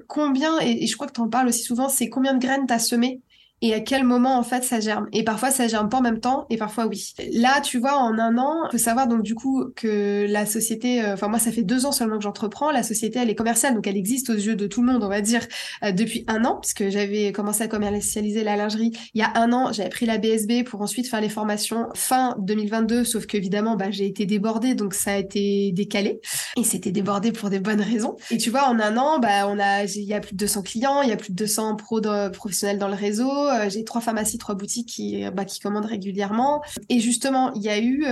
combien, 0.08 0.60
et, 0.60 0.86
je 0.86 0.94
crois 0.94 1.06
que 1.06 1.14
tu 1.14 1.22
en 1.22 1.28
parles 1.30 1.48
aussi 1.48 1.62
souvent, 1.62 1.88
c'est 1.88 2.10
combien 2.10 2.34
de 2.34 2.38
graines 2.38 2.66
tu 2.66 2.74
as 2.74 2.78
semé 2.78 3.22
et 3.62 3.74
à 3.74 3.80
quel 3.80 4.04
moment 4.04 4.38
en 4.38 4.42
fait 4.42 4.64
ça 4.64 4.80
germe. 4.80 5.08
Et 5.12 5.24
parfois 5.24 5.50
ça 5.50 5.66
germe 5.66 5.88
pas 5.88 5.98
en 5.98 6.02
même 6.02 6.20
temps 6.20 6.46
et 6.50 6.56
parfois 6.56 6.86
oui. 6.86 7.14
Là, 7.32 7.60
tu 7.60 7.78
vois, 7.78 7.96
en 7.96 8.18
un 8.18 8.38
an, 8.38 8.68
faut 8.70 8.78
savoir 8.78 9.08
donc 9.08 9.22
du 9.22 9.34
coup 9.34 9.66
que 9.74 10.26
la 10.28 10.46
société, 10.46 11.02
euh, 11.02 11.14
enfin 11.14 11.28
moi 11.28 11.38
ça 11.38 11.52
fait 11.52 11.62
deux 11.62 11.86
ans 11.86 11.92
seulement 11.92 12.18
que 12.18 12.22
j'entreprends, 12.22 12.70
la 12.70 12.82
société 12.82 13.18
elle 13.18 13.30
est 13.30 13.34
commerciale 13.34 13.74
donc 13.74 13.86
elle 13.86 13.96
existe 13.96 14.30
aux 14.30 14.34
yeux 14.34 14.56
de 14.56 14.66
tout 14.66 14.82
le 14.82 14.92
monde 14.92 15.02
on 15.02 15.08
va 15.08 15.20
dire 15.20 15.46
euh, 15.82 15.92
depuis 15.92 16.24
un 16.28 16.44
an 16.44 16.58
puisque 16.60 16.88
j'avais 16.88 17.32
commencé 17.32 17.62
à 17.62 17.68
commercialiser 17.68 18.44
la 18.44 18.56
lingerie 18.56 18.92
il 19.14 19.20
y 19.20 19.24
a 19.24 19.32
un 19.34 19.52
an, 19.52 19.72
j'avais 19.72 19.88
pris 19.88 20.06
la 20.06 20.18
BSB 20.18 20.64
pour 20.64 20.80
ensuite 20.80 21.08
faire 21.08 21.20
les 21.20 21.28
formations 21.28 21.86
fin 21.94 22.36
2022 22.38 23.04
sauf 23.04 23.26
qu'évidemment 23.26 23.76
bah, 23.76 23.90
j'ai 23.90 24.06
été 24.06 24.26
débordée 24.26 24.74
donc 24.74 24.94
ça 24.94 25.12
a 25.12 25.16
été 25.16 25.72
décalé 25.72 26.20
et 26.56 26.64
c'était 26.64 26.92
débordé 26.92 27.32
pour 27.32 27.50
des 27.50 27.60
bonnes 27.60 27.80
raisons. 27.80 28.16
Et 28.30 28.38
tu 28.38 28.50
vois 28.50 28.68
en 28.68 28.78
un 28.80 28.96
an 28.96 29.18
bah 29.18 29.48
on 29.48 29.58
a 29.58 29.84
il 29.84 30.04
y 30.04 30.14
a 30.14 30.20
plus 30.20 30.32
de 30.32 30.38
200 30.38 30.62
clients, 30.62 31.02
il 31.02 31.08
y 31.08 31.12
a 31.12 31.16
plus 31.16 31.30
de 31.30 31.36
200 31.36 31.76
pros 31.76 32.00
professionnels 32.32 32.78
dans 32.78 32.88
le 32.88 32.94
réseau, 32.94 33.47
j'ai 33.68 33.84
trois 33.84 34.00
pharmacies, 34.00 34.38
trois 34.38 34.54
boutiques 34.54 34.88
qui 34.88 35.24
bah, 35.30 35.44
qui 35.44 35.60
commandent 35.60 35.86
régulièrement 35.86 36.62
et 36.88 37.00
justement 37.00 37.52
il 37.54 37.62
y 37.62 37.68
a 37.68 37.78
eu 37.78 38.04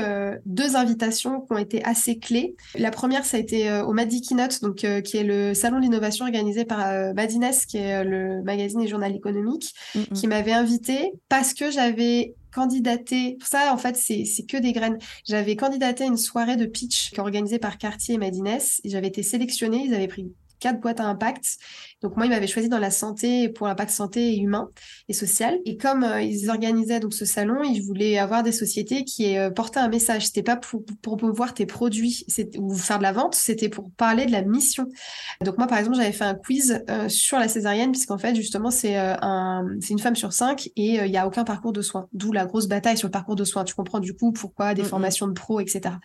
deux 0.45 0.77
invitations 0.77 1.41
qui 1.41 1.53
ont 1.53 1.59
été 1.59 1.85
assez 1.85 2.19
clés. 2.19 2.57
La 2.79 2.91
première, 2.91 3.25
ça 3.25 3.37
a 3.37 3.41
été 3.41 3.69
euh, 3.69 3.85
au 3.85 3.93
Madi 3.93 4.21
Keynote, 4.21 4.61
donc, 4.63 4.85
euh, 4.85 5.01
qui 5.01 5.17
est 5.17 5.25
le 5.25 5.55
salon 5.55 5.79
de 5.79 5.83
l'innovation 5.83 6.25
organisé 6.25 6.65
par 6.65 6.87
euh, 6.87 7.13
Madines, 7.15 7.51
qui 7.69 7.79
est 7.79 8.05
le 8.05 8.43
magazine 8.43 8.81
et 8.81 8.89
journal 8.89 9.15
économique, 9.15 9.75
qui 10.15 10.27
m'avait 10.27 10.53
invité 10.53 11.13
parce 11.29 11.55
que 11.55 11.71
j'avais 11.71 12.35
candidaté, 12.53 13.37
ça 13.45 13.73
en 13.73 13.77
fait 13.77 13.97
c'est 13.97 14.25
que 14.49 14.57
des 14.57 14.73
graines. 14.73 14.99
J'avais 15.27 15.57
candidaté 15.57 16.05
à 16.05 16.07
une 16.07 16.17
soirée 16.17 16.57
de 16.57 16.65
pitch 16.65 17.13
organisée 17.19 17.59
par 17.59 17.77
Cartier 17.77 18.15
et 18.15 18.19
Madines 18.19 18.59
j'avais 18.85 19.09
été 19.09 19.23
sélectionnée, 19.23 19.85
ils 19.87 19.95
avaient 19.95 20.09
pris 20.09 20.33
quatre 20.59 20.81
boîtes 20.81 21.01
à 21.01 21.05
impact. 21.05 21.59
Donc 22.03 22.17
moi, 22.17 22.27
ils 22.27 22.29
m'avaient 22.29 22.47
choisi 22.47 22.69
dans 22.69 22.79
la 22.79 22.91
santé 22.91 23.49
pour 23.49 23.67
l'impact 23.67 23.91
santé 23.91 24.35
et 24.35 24.39
humain 24.39 24.69
et 25.09 25.13
social. 25.13 25.59
Et 25.65 25.77
comme 25.77 26.05
euh, 26.05 26.21
ils 26.21 26.51
organisaient 26.51 27.01
donc 27.01 27.15
ce 27.15 27.25
salon, 27.25 27.63
ils 27.63 27.81
voulaient 27.81 28.19
avoir 28.19 28.43
des 28.43 28.53
sociétés 28.53 29.05
qui 29.05 29.37
euh, 29.37 29.51
portaient 29.51 29.81
un 29.81 29.89
message. 29.89 30.27
C'était 30.27 30.43
pas 30.43 30.57
pour, 30.57 30.85
pour 31.03 31.17
promouvoir 31.17 31.55
tes 31.55 31.67
produits 31.67 32.27
ou 32.59 32.75
faire 32.75 32.99
de 32.99 33.03
la 33.03 33.13
vente, 33.13 33.35
c'était 33.35 33.69
pour 33.69 33.91
parler 33.93 34.27
de 34.27 34.33
la 34.33 34.43
mission. 34.43 34.87
Donc 35.43 35.59
moi, 35.59 35.67
par 35.67 35.79
exemple, 35.79 35.97
j'avais 35.97 36.13
fait 36.13 36.25
un 36.25 36.35
quiz 36.35 36.83
euh, 36.91 37.09
sur 37.09 37.39
la 37.39 37.49
césarienne 37.49 37.93
puisqu'en 37.93 38.19
fait, 38.19 38.35
justement, 38.35 38.71
c'est 38.71 38.97
un, 38.97 39.65
une 39.89 39.99
femme 39.99 40.17
sur 40.17 40.33
cinq 40.33 40.69
et 40.77 40.97
il 41.05 41.11
y 41.11 41.17
a 41.17 41.27
aucun 41.27 41.45
parcours 41.45 41.73
de 41.73 41.83
soins. 41.83 42.09
D'où 42.13 42.33
la 42.33 42.47
grosse 42.47 42.69
bataille 42.69 42.99
sur 42.99 43.09
le 43.09 43.13
parcours 43.13 43.37
de 43.37 43.45
soins. 43.45 43.65
Tu 43.65 43.75
comprends 43.75 44.01
du 44.01 44.15
coup 44.15 44.33
pourquoi 44.33 44.75
des 44.75 44.85
formations 44.85 45.27
de 45.27 45.33
pro, 45.33 45.61
etc. 45.61 45.97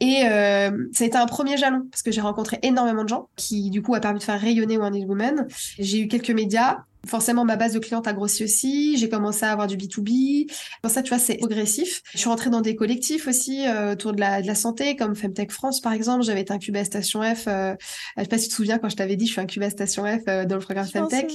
Et 0.00 0.24
euh, 0.24 0.70
ça 0.92 1.04
a 1.04 1.06
été 1.06 1.16
un 1.16 1.26
premier 1.26 1.58
jalon 1.58 1.86
parce 1.90 2.02
que 2.02 2.10
j'ai 2.10 2.22
rencontré 2.22 2.58
énormément 2.62 3.04
de 3.04 3.08
gens 3.08 3.28
qui 3.36 3.68
du 3.70 3.82
coup 3.82 3.94
a 3.94 4.00
permis 4.00 4.18
de 4.18 4.24
faire 4.24 4.40
rayonner 4.40 4.78
Wonder 4.78 5.04
Woman. 5.04 5.46
J'ai 5.78 6.00
eu 6.00 6.08
quelques 6.08 6.30
médias 6.30 6.78
Forcément, 7.06 7.44
ma 7.44 7.56
base 7.56 7.72
de 7.72 7.78
clientes 7.78 8.06
a 8.06 8.12
grossi 8.12 8.44
aussi. 8.44 8.96
J'ai 8.98 9.08
commencé 9.08 9.44
à 9.44 9.52
avoir 9.52 9.66
du 9.66 9.76
B2B. 9.76 10.50
Pour 10.82 10.90
ça, 10.90 11.02
tu 11.02 11.08
vois, 11.08 11.18
c'est 11.18 11.36
progressif. 11.36 12.02
Je 12.12 12.18
suis 12.18 12.28
rentrée 12.28 12.50
dans 12.50 12.60
des 12.60 12.76
collectifs 12.76 13.26
aussi 13.26 13.66
euh, 13.66 13.92
autour 13.92 14.12
de 14.12 14.20
la, 14.20 14.42
de 14.42 14.46
la 14.46 14.54
santé, 14.54 14.96
comme 14.96 15.14
Femtech 15.14 15.50
France, 15.50 15.80
par 15.80 15.92
exemple. 15.92 16.24
J'avais 16.24 16.42
été 16.42 16.52
incubée 16.52 16.80
à 16.80 16.84
Station 16.84 17.22
F. 17.22 17.46
Euh, 17.48 17.74
je 18.16 18.22
sais 18.22 18.28
pas 18.28 18.36
si 18.36 18.44
tu 18.44 18.50
te 18.50 18.54
souviens 18.54 18.78
quand 18.78 18.90
je 18.90 18.96
t'avais 18.96 19.16
dit, 19.16 19.26
je 19.26 19.32
suis 19.32 19.40
incubée 19.40 19.66
à 19.66 19.70
Station 19.70 20.04
F 20.04 20.22
euh, 20.28 20.44
dans 20.44 20.56
le 20.56 20.60
programme 20.60 20.86
Femtech. 20.86 21.32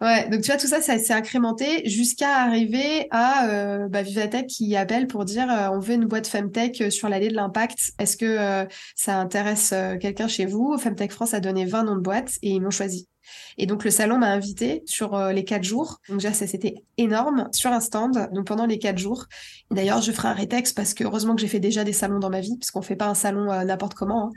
Ouais. 0.00 0.28
Donc, 0.28 0.42
tu 0.42 0.48
vois, 0.48 0.58
tout 0.58 0.66
ça, 0.66 0.82
ça 0.82 0.98
s'est 0.98 1.14
incrémenté 1.14 1.88
jusqu'à 1.88 2.42
arriver 2.42 3.06
à 3.10 3.48
euh, 3.48 3.88
bah, 3.88 4.02
Vivatech 4.02 4.46
qui 4.46 4.76
appelle 4.76 5.06
pour 5.06 5.24
dire 5.24 5.46
on 5.72 5.78
veut 5.78 5.94
une 5.94 6.04
boîte 6.04 6.26
Femtech 6.26 6.92
sur 6.92 7.08
l'allée 7.08 7.28
de 7.28 7.34
l'impact. 7.34 7.92
Est-ce 7.98 8.16
que 8.16 8.66
ça 8.94 9.18
intéresse 9.18 9.72
quelqu'un 10.00 10.28
chez 10.28 10.44
vous? 10.44 10.76
Femtech 10.78 11.12
France 11.12 11.34
a 11.34 11.40
donné 11.40 11.64
20 11.64 11.84
noms 11.84 11.96
de 11.96 12.00
boîtes 12.00 12.38
et 12.42 12.50
ils 12.50 12.60
m'ont 12.60 12.70
choisi. 12.70 13.08
Et 13.56 13.66
donc 13.66 13.84
le 13.84 13.90
salon 13.90 14.18
m'a 14.18 14.28
invité 14.28 14.82
sur 14.86 15.14
euh, 15.14 15.32
les 15.32 15.44
quatre 15.44 15.64
jours. 15.64 16.00
Donc 16.08 16.18
déjà 16.18 16.32
ça 16.32 16.46
c'était 16.46 16.84
énorme 16.96 17.48
sur 17.52 17.72
un 17.72 17.80
stand. 17.80 18.30
Donc 18.32 18.46
pendant 18.46 18.66
les 18.66 18.78
quatre 18.78 18.98
jours. 18.98 19.26
D'ailleurs 19.70 20.00
je 20.00 20.12
ferai 20.12 20.28
un 20.28 20.34
rétexte 20.34 20.76
parce 20.76 20.94
que 20.94 21.04
heureusement 21.04 21.34
que 21.34 21.40
j'ai 21.40 21.48
fait 21.48 21.60
déjà 21.60 21.84
des 21.84 21.92
salons 21.92 22.18
dans 22.18 22.30
ma 22.30 22.40
vie 22.40 22.56
parce 22.58 22.70
qu'on 22.70 22.82
fait 22.82 22.96
pas 22.96 23.08
un 23.08 23.14
salon 23.14 23.50
euh, 23.50 23.64
n'importe 23.64 23.94
comment. 23.94 24.28
Hein. 24.28 24.32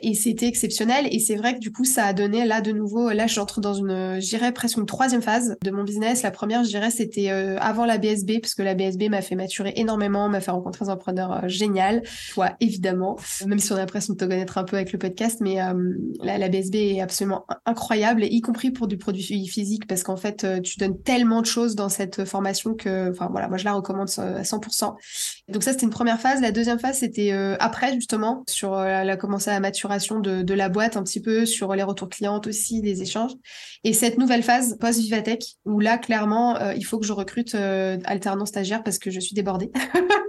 Et 0.00 0.14
c'était 0.14 0.46
exceptionnel. 0.46 1.08
Et 1.10 1.18
c'est 1.18 1.36
vrai 1.36 1.54
que 1.54 1.60
du 1.60 1.72
coup 1.72 1.84
ça 1.84 2.04
a 2.04 2.12
donné 2.12 2.44
là 2.44 2.60
de 2.60 2.72
nouveau. 2.72 3.10
Là 3.10 3.26
j'entre 3.26 3.60
dans 3.60 3.74
une, 3.74 4.20
j'irais 4.20 4.52
presque 4.52 4.78
une 4.78 4.86
troisième 4.86 5.22
phase 5.22 5.56
de 5.62 5.70
mon 5.70 5.84
business. 5.84 6.22
La 6.22 6.30
première 6.30 6.64
je 6.64 6.68
dirais 6.68 6.90
c'était 6.90 7.30
euh, 7.30 7.58
avant 7.58 7.86
la 7.86 7.98
BSB 7.98 8.40
parce 8.40 8.54
que 8.54 8.62
la 8.62 8.74
BSB 8.74 9.08
m'a 9.10 9.22
fait 9.22 9.34
maturer 9.34 9.72
énormément, 9.76 10.28
m'a 10.28 10.40
fait 10.40 10.50
rencontrer 10.50 10.84
des 10.84 10.90
entrepreneurs 10.90 11.48
génial. 11.48 12.02
Toi 12.32 12.52
évidemment. 12.60 13.16
Même 13.46 13.58
si 13.58 13.72
on 13.72 13.76
a 13.76 13.78
l'impression 13.78 14.14
de 14.14 14.18
te 14.18 14.24
connaître 14.24 14.58
un 14.58 14.64
peu 14.64 14.76
avec 14.76 14.92
le 14.92 14.98
podcast, 14.98 15.38
mais 15.40 15.56
la, 16.22 16.38
la 16.38 16.48
BSB 16.48 16.74
est 16.76 17.00
absolument 17.00 17.46
incroyable 17.64 18.24
y 18.24 18.40
compris 18.40 18.70
pour 18.70 18.86
du 18.86 18.98
produit 18.98 19.46
physique, 19.46 19.86
parce 19.86 20.02
qu'en 20.02 20.16
fait, 20.16 20.44
euh, 20.44 20.60
tu 20.60 20.78
donnes 20.78 21.00
tellement 21.02 21.40
de 21.40 21.46
choses 21.46 21.74
dans 21.74 21.88
cette 21.88 22.24
formation 22.24 22.74
que, 22.74 23.10
enfin 23.10 23.28
voilà, 23.30 23.48
moi 23.48 23.56
je 23.56 23.64
la 23.64 23.72
recommande 23.72 24.08
à 24.18 24.42
100%. 24.42 24.94
Donc 25.48 25.62
ça, 25.62 25.72
c'était 25.72 25.84
une 25.84 25.90
première 25.90 26.20
phase. 26.20 26.40
La 26.40 26.50
deuxième 26.50 26.78
phase, 26.78 26.98
c'était 26.98 27.32
euh, 27.32 27.56
après 27.60 27.94
justement 27.94 28.42
sur 28.48 28.74
euh, 28.74 29.04
la 29.04 29.16
commencé 29.16 29.50
à 29.50 29.54
la 29.54 29.60
maturation 29.60 30.18
de, 30.18 30.42
de, 30.42 30.54
la 30.54 30.68
boîte 30.68 30.96
un 30.96 31.02
petit 31.02 31.20
peu, 31.20 31.46
sur 31.46 31.74
les 31.74 31.82
retours 31.82 32.08
clients 32.08 32.40
aussi, 32.46 32.82
les 32.82 33.02
échanges. 33.02 33.32
Et 33.84 33.92
cette 33.92 34.18
nouvelle 34.18 34.42
phase 34.42 34.76
post 34.78 34.98
Vivatech, 34.98 35.44
où 35.64 35.78
là 35.78 35.98
clairement, 35.98 36.58
il 36.72 36.84
faut 36.84 36.98
que 36.98 37.06
je 37.06 37.12
recrute 37.12 37.54
alternant 37.54 38.46
stagiaire 38.46 38.82
parce 38.82 38.98
que 38.98 39.10
je 39.10 39.20
suis 39.20 39.34
débordée. 39.34 39.70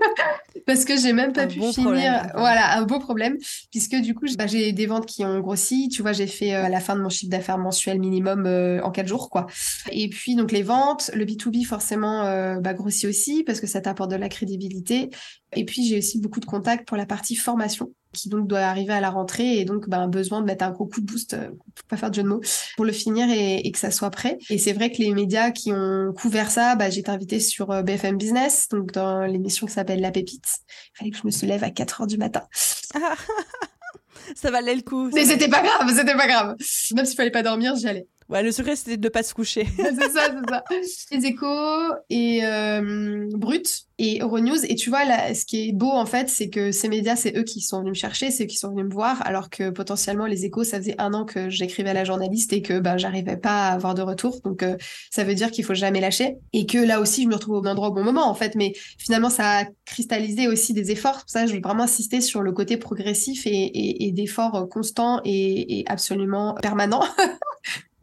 parce 0.67 0.83
que 0.83 0.97
j'ai 0.97 1.13
même 1.13 1.31
pas 1.31 1.47
pu 1.47 1.61
finir. 1.73 2.29
Voilà, 2.35 2.77
un 2.77 2.83
beau 2.83 2.99
problème, 2.99 3.37
puisque 3.71 3.95
du 3.95 4.13
coup, 4.13 4.25
bah, 4.37 4.47
j'ai 4.47 4.73
des 4.73 4.85
ventes 4.85 5.05
qui 5.05 5.23
ont 5.23 5.39
grossi. 5.39 5.87
Tu 5.87 6.01
vois, 6.01 6.11
j'ai 6.11 6.27
fait 6.27 6.53
à 6.53 6.69
la 6.69 6.81
fin 6.81 6.95
de 6.95 7.01
mon 7.01 7.09
chiffre 7.09 7.31
d'affaires 7.31 7.57
mensuel 7.57 7.99
minimum 7.99 8.45
euh, 8.45 8.81
en 8.83 8.91
quatre 8.91 9.07
jours, 9.07 9.29
quoi. 9.29 9.47
Et 9.91 10.09
puis 10.09 10.35
donc 10.35 10.51
les 10.51 10.63
ventes, 10.63 11.09
le 11.13 11.25
B2B 11.25 11.65
forcément 11.65 12.25
euh, 12.25 12.59
bah, 12.59 12.73
grossit 12.73 13.09
aussi 13.09 13.43
parce 13.45 13.61
que 13.61 13.67
ça 13.67 13.79
t'apporte 13.79 14.11
de 14.11 14.17
la 14.17 14.27
crédibilité. 14.27 15.09
Et 15.57 15.65
puis 15.65 15.85
j'ai 15.85 15.97
aussi 15.97 16.19
beaucoup 16.19 16.39
de 16.39 16.45
contacts 16.45 16.87
pour 16.87 16.97
la 16.97 17.05
partie 17.05 17.35
formation 17.35 17.91
qui 18.13 18.29
donc 18.29 18.47
doit 18.47 18.59
arriver 18.59 18.93
à 18.93 19.01
la 19.01 19.09
rentrée 19.09 19.59
et 19.59 19.65
donc 19.65 19.89
bah, 19.89 20.07
besoin 20.07 20.41
de 20.41 20.45
mettre 20.45 20.63
un 20.63 20.71
gros 20.71 20.85
coup 20.85 21.01
de 21.01 21.05
boost, 21.05 21.33
euh, 21.33 21.49
pour 21.49 21.85
pas 21.87 21.97
faire 21.97 22.09
de 22.09 22.15
jeu 22.15 22.23
de 22.23 22.27
mots, 22.27 22.41
pour 22.75 22.85
le 22.85 22.91
finir 22.91 23.27
et, 23.29 23.69
que 23.71 23.77
ça 23.77 23.91
soit 23.91 24.09
prêt. 24.09 24.37
Et 24.49 24.57
c'est 24.57 24.73
vrai 24.73 24.91
que 24.91 24.97
les 24.97 25.13
médias 25.13 25.51
qui 25.51 25.71
ont 25.71 26.13
couvert 26.13 26.49
ça, 26.49 26.75
bah, 26.75 26.89
j'ai 26.89 27.01
été 27.01 27.11
invitée 27.11 27.39
sur 27.39 27.83
BFM 27.83 28.17
Business, 28.17 28.69
donc 28.69 28.91
dans 28.91 29.25
l'émission 29.25 29.67
qui 29.67 29.73
s'appelle 29.73 30.01
La 30.01 30.11
Pépite. 30.11 30.47
Il 30.95 30.97
fallait 30.97 31.11
que 31.11 31.17
je 31.17 31.25
me 31.25 31.31
soulève 31.31 31.63
à 31.63 31.69
4 31.69 32.01
heures 32.01 32.07
du 32.07 32.17
matin. 32.17 32.43
ça 34.35 34.51
valait 34.51 34.75
le 34.75 34.81
coup. 34.81 35.09
Mais 35.13 35.25
c'était 35.25 35.49
pas 35.49 35.61
grave, 35.61 35.93
c'était 35.95 36.15
pas 36.15 36.27
grave. 36.27 36.55
Même 36.95 37.05
s'il 37.05 37.15
fallait 37.15 37.31
pas 37.31 37.43
dormir, 37.43 37.75
j'y 37.75 37.87
allais. 37.87 38.07
Ouais, 38.29 38.43
le 38.43 38.51
secret, 38.51 38.75
c'était 38.75 38.97
de 38.97 39.07
ne 39.07 39.09
pas 39.09 39.23
se 39.23 39.33
coucher. 39.33 39.65
c'est 39.77 40.11
ça, 40.11 40.29
c'est 40.31 40.49
ça. 40.49 40.63
Les 41.11 41.25
échos 41.25 41.93
et 42.09 42.45
euh, 42.45 43.27
Brut 43.31 43.86
et 43.99 44.19
Euronews. 44.19 44.63
Et 44.67 44.75
tu 44.75 44.89
vois, 44.89 45.05
là, 45.05 45.33
ce 45.33 45.45
qui 45.45 45.69
est 45.69 45.71
beau, 45.71 45.91
en 45.91 46.05
fait, 46.05 46.29
c'est 46.29 46.49
que 46.49 46.71
ces 46.71 46.89
médias, 46.89 47.15
c'est 47.15 47.35
eux 47.37 47.43
qui 47.43 47.61
sont 47.61 47.79
venus 47.79 47.91
me 47.91 47.95
chercher, 47.95 48.31
c'est 48.31 48.43
eux 48.43 48.47
qui 48.47 48.57
sont 48.57 48.69
venus 48.69 48.85
me 48.85 48.93
voir, 48.93 49.25
alors 49.25 49.49
que 49.49 49.69
potentiellement, 49.69 50.25
les 50.25 50.45
échos, 50.45 50.63
ça 50.63 50.77
faisait 50.77 50.95
un 50.99 51.13
an 51.13 51.25
que 51.25 51.49
j'écrivais 51.49 51.89
à 51.89 51.93
la 51.93 52.03
journaliste 52.03 52.53
et 52.53 52.61
que 52.61 52.79
bah, 52.79 52.97
j'arrivais 52.97 53.37
pas 53.37 53.69
à 53.69 53.73
avoir 53.73 53.95
de 53.95 54.01
retour. 54.01 54.39
Donc, 54.43 54.63
euh, 54.63 54.77
ça 55.11 55.23
veut 55.23 55.35
dire 55.35 55.51
qu'il 55.51 55.63
faut 55.63 55.73
jamais 55.73 55.99
lâcher. 55.99 56.37
Et 56.53 56.65
que 56.65 56.77
là 56.77 56.99
aussi, 56.99 57.23
je 57.23 57.27
me 57.27 57.33
retrouve 57.33 57.55
au 57.55 57.61
bon 57.61 57.69
endroit 57.69 57.89
au 57.89 57.93
bon 57.93 58.03
moment, 58.03 58.29
en 58.29 58.35
fait. 58.35 58.55
Mais 58.55 58.73
finalement, 58.97 59.29
ça 59.29 59.59
a 59.59 59.65
cristallisé 59.85 60.47
aussi 60.47 60.73
des 60.73 60.91
efforts. 60.91 61.19
Pour 61.19 61.29
ça, 61.29 61.45
je 61.45 61.53
veux 61.53 61.61
vraiment 61.61 61.83
insister 61.83 62.21
sur 62.21 62.41
le 62.41 62.51
côté 62.51 62.77
progressif 62.77 63.45
et, 63.45 64.07
et, 64.07 64.11
d'efforts 64.11 64.67
constants 64.69 65.21
et, 65.25 65.79
et 65.79 65.85
absolument 65.87 66.55
permanents. 66.61 67.03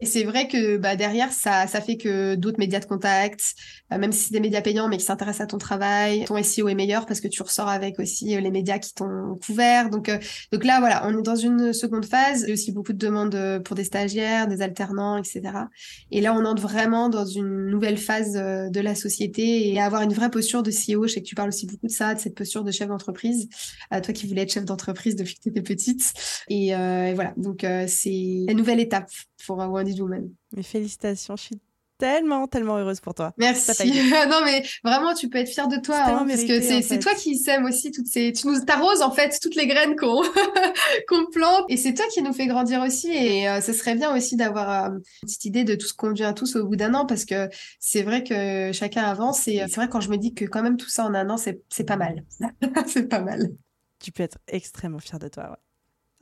Et 0.01 0.05
c'est 0.05 0.23
vrai 0.23 0.47
que 0.49 0.75
bah, 0.75 0.97
derrière, 0.97 1.31
ça, 1.31 1.67
ça 1.67 1.79
fait 1.79 1.95
que 1.95 2.35
d'autres 2.35 2.59
médias 2.59 2.79
de 2.79 2.85
contact, 2.85 3.55
euh, 3.93 3.97
même 3.97 4.11
si 4.11 4.25
c'est 4.25 4.33
des 4.33 4.41
médias 4.41 4.61
payants, 4.61 4.89
mais 4.89 4.97
qui 4.97 5.05
s'intéressent 5.05 5.45
à 5.45 5.47
ton 5.47 5.57
travail, 5.57 5.84
ton 6.27 6.41
SEO 6.41 6.67
est 6.67 6.75
meilleur 6.75 7.05
parce 7.05 7.21
que 7.21 7.27
tu 7.27 7.41
ressors 7.41 7.67
avec 7.67 7.99
aussi 7.99 8.35
euh, 8.35 8.39
les 8.39 8.51
médias 8.51 8.79
qui 8.79 8.93
t'ont 8.93 9.37
couvert. 9.45 9.89
Donc, 9.89 10.09
euh, 10.09 10.17
donc 10.51 10.63
là, 10.63 10.79
voilà, 10.79 11.07
on 11.07 11.17
est 11.17 11.21
dans 11.21 11.35
une 11.35 11.73
seconde 11.73 12.05
phase. 12.05 12.41
Il 12.43 12.47
y 12.47 12.51
a 12.51 12.53
aussi 12.53 12.71
beaucoup 12.71 12.93
de 12.93 12.97
demandes 12.97 13.61
pour 13.63 13.75
des 13.75 13.83
stagiaires, 13.83 14.47
des 14.47 14.61
alternants, 14.61 15.17
etc. 15.17 15.41
Et 16.11 16.21
là, 16.21 16.33
on 16.33 16.45
entre 16.45 16.61
vraiment 16.61 17.09
dans 17.09 17.25
une 17.25 17.67
nouvelle 17.67 17.97
phase 17.97 18.33
de 18.33 18.79
la 18.79 18.95
société 18.95 19.69
et 19.69 19.79
avoir 19.81 20.01
une 20.01 20.13
vraie 20.13 20.29
posture 20.29 20.63
de 20.63 20.71
CEO. 20.71 21.07
Je 21.07 21.13
sais 21.13 21.21
que 21.21 21.27
tu 21.27 21.35
parles 21.35 21.49
aussi 21.49 21.65
beaucoup 21.65 21.87
de 21.87 21.91
ça, 21.91 22.13
de 22.13 22.19
cette 22.19 22.35
posture 22.35 22.63
de 22.63 22.71
chef 22.71 22.87
d'entreprise. 22.87 23.49
toi 23.91 24.13
qui 24.13 24.27
voulais 24.27 24.43
être 24.43 24.51
chef 24.51 24.65
d'entreprise 24.65 25.15
depuis 25.15 25.35
que 25.35 25.41
tu 25.41 25.49
étais 25.49 25.61
petite. 25.61 26.13
Et, 26.49 26.73
voilà, 27.13 27.33
donc 27.37 27.65
c'est 27.87 28.43
la 28.47 28.53
nouvelle 28.53 28.79
étape 28.79 29.09
pour 29.45 29.57
Wonder 29.57 29.99
Woman. 30.01 30.29
Mais 30.55 30.63
félicitations, 30.63 31.35
je 31.35 31.55
tellement, 31.97 32.47
tellement 32.47 32.77
heureuse 32.77 32.99
pour 32.99 33.13
toi. 33.13 33.33
Merci. 33.37 33.71
non, 34.29 34.41
mais 34.43 34.63
vraiment, 34.83 35.13
tu 35.13 35.29
peux 35.29 35.37
être 35.37 35.49
fière 35.49 35.67
de 35.67 35.77
toi, 35.77 35.97
hein, 36.05 36.25
parce 36.27 36.43
que 36.43 36.61
c'est 36.61 36.99
toi 36.99 37.13
qui 37.15 37.37
sème 37.37 37.65
aussi 37.65 37.91
toutes 37.91 38.07
ces. 38.07 38.33
Tu 38.33 38.47
nous 38.47 38.59
t'arroses 38.63 39.01
en 39.01 39.11
fait 39.11 39.39
toutes 39.41 39.55
les 39.55 39.67
graines 39.67 39.95
qu'on 39.95 40.21
qu'on 41.07 41.25
plante, 41.31 41.65
et 41.69 41.77
c'est 41.77 41.93
toi 41.93 42.05
qui 42.13 42.21
nous 42.21 42.33
fait 42.33 42.47
grandir 42.47 42.81
aussi. 42.81 43.11
Et 43.11 43.49
euh, 43.49 43.61
ce 43.61 43.73
serait 43.73 43.95
bien 43.95 44.15
aussi 44.15 44.35
d'avoir 44.35 44.69
euh, 44.69 44.89
une 44.89 45.01
petite 45.23 45.45
idée 45.45 45.63
de 45.63 45.75
tout 45.75 45.87
ce 45.87 45.93
qu'on 45.93 46.11
devient 46.11 46.33
tous 46.35 46.55
au 46.55 46.65
bout 46.65 46.75
d'un 46.75 46.93
an, 46.93 47.05
parce 47.05 47.25
que 47.25 47.49
c'est 47.79 48.03
vrai 48.03 48.23
que 48.23 48.71
chacun 48.73 49.03
avance. 49.03 49.47
Et 49.47 49.61
euh, 49.61 49.65
c'est 49.67 49.75
vrai 49.75 49.89
quand 49.89 50.01
je 50.01 50.09
me 50.09 50.17
dis 50.17 50.33
que 50.33 50.45
quand 50.45 50.63
même 50.63 50.77
tout 50.77 50.89
ça 50.89 51.05
en 51.05 51.13
un 51.13 51.29
an, 51.29 51.37
c'est 51.37 51.83
pas 51.85 51.97
mal. 51.97 52.23
c'est 52.87 53.07
pas 53.07 53.21
mal. 53.21 53.49
Tu 53.99 54.11
peux 54.11 54.23
être 54.23 54.37
extrêmement 54.47 54.99
fière 54.99 55.19
de 55.19 55.27
toi. 55.27 55.51
Ouais. 55.51 55.64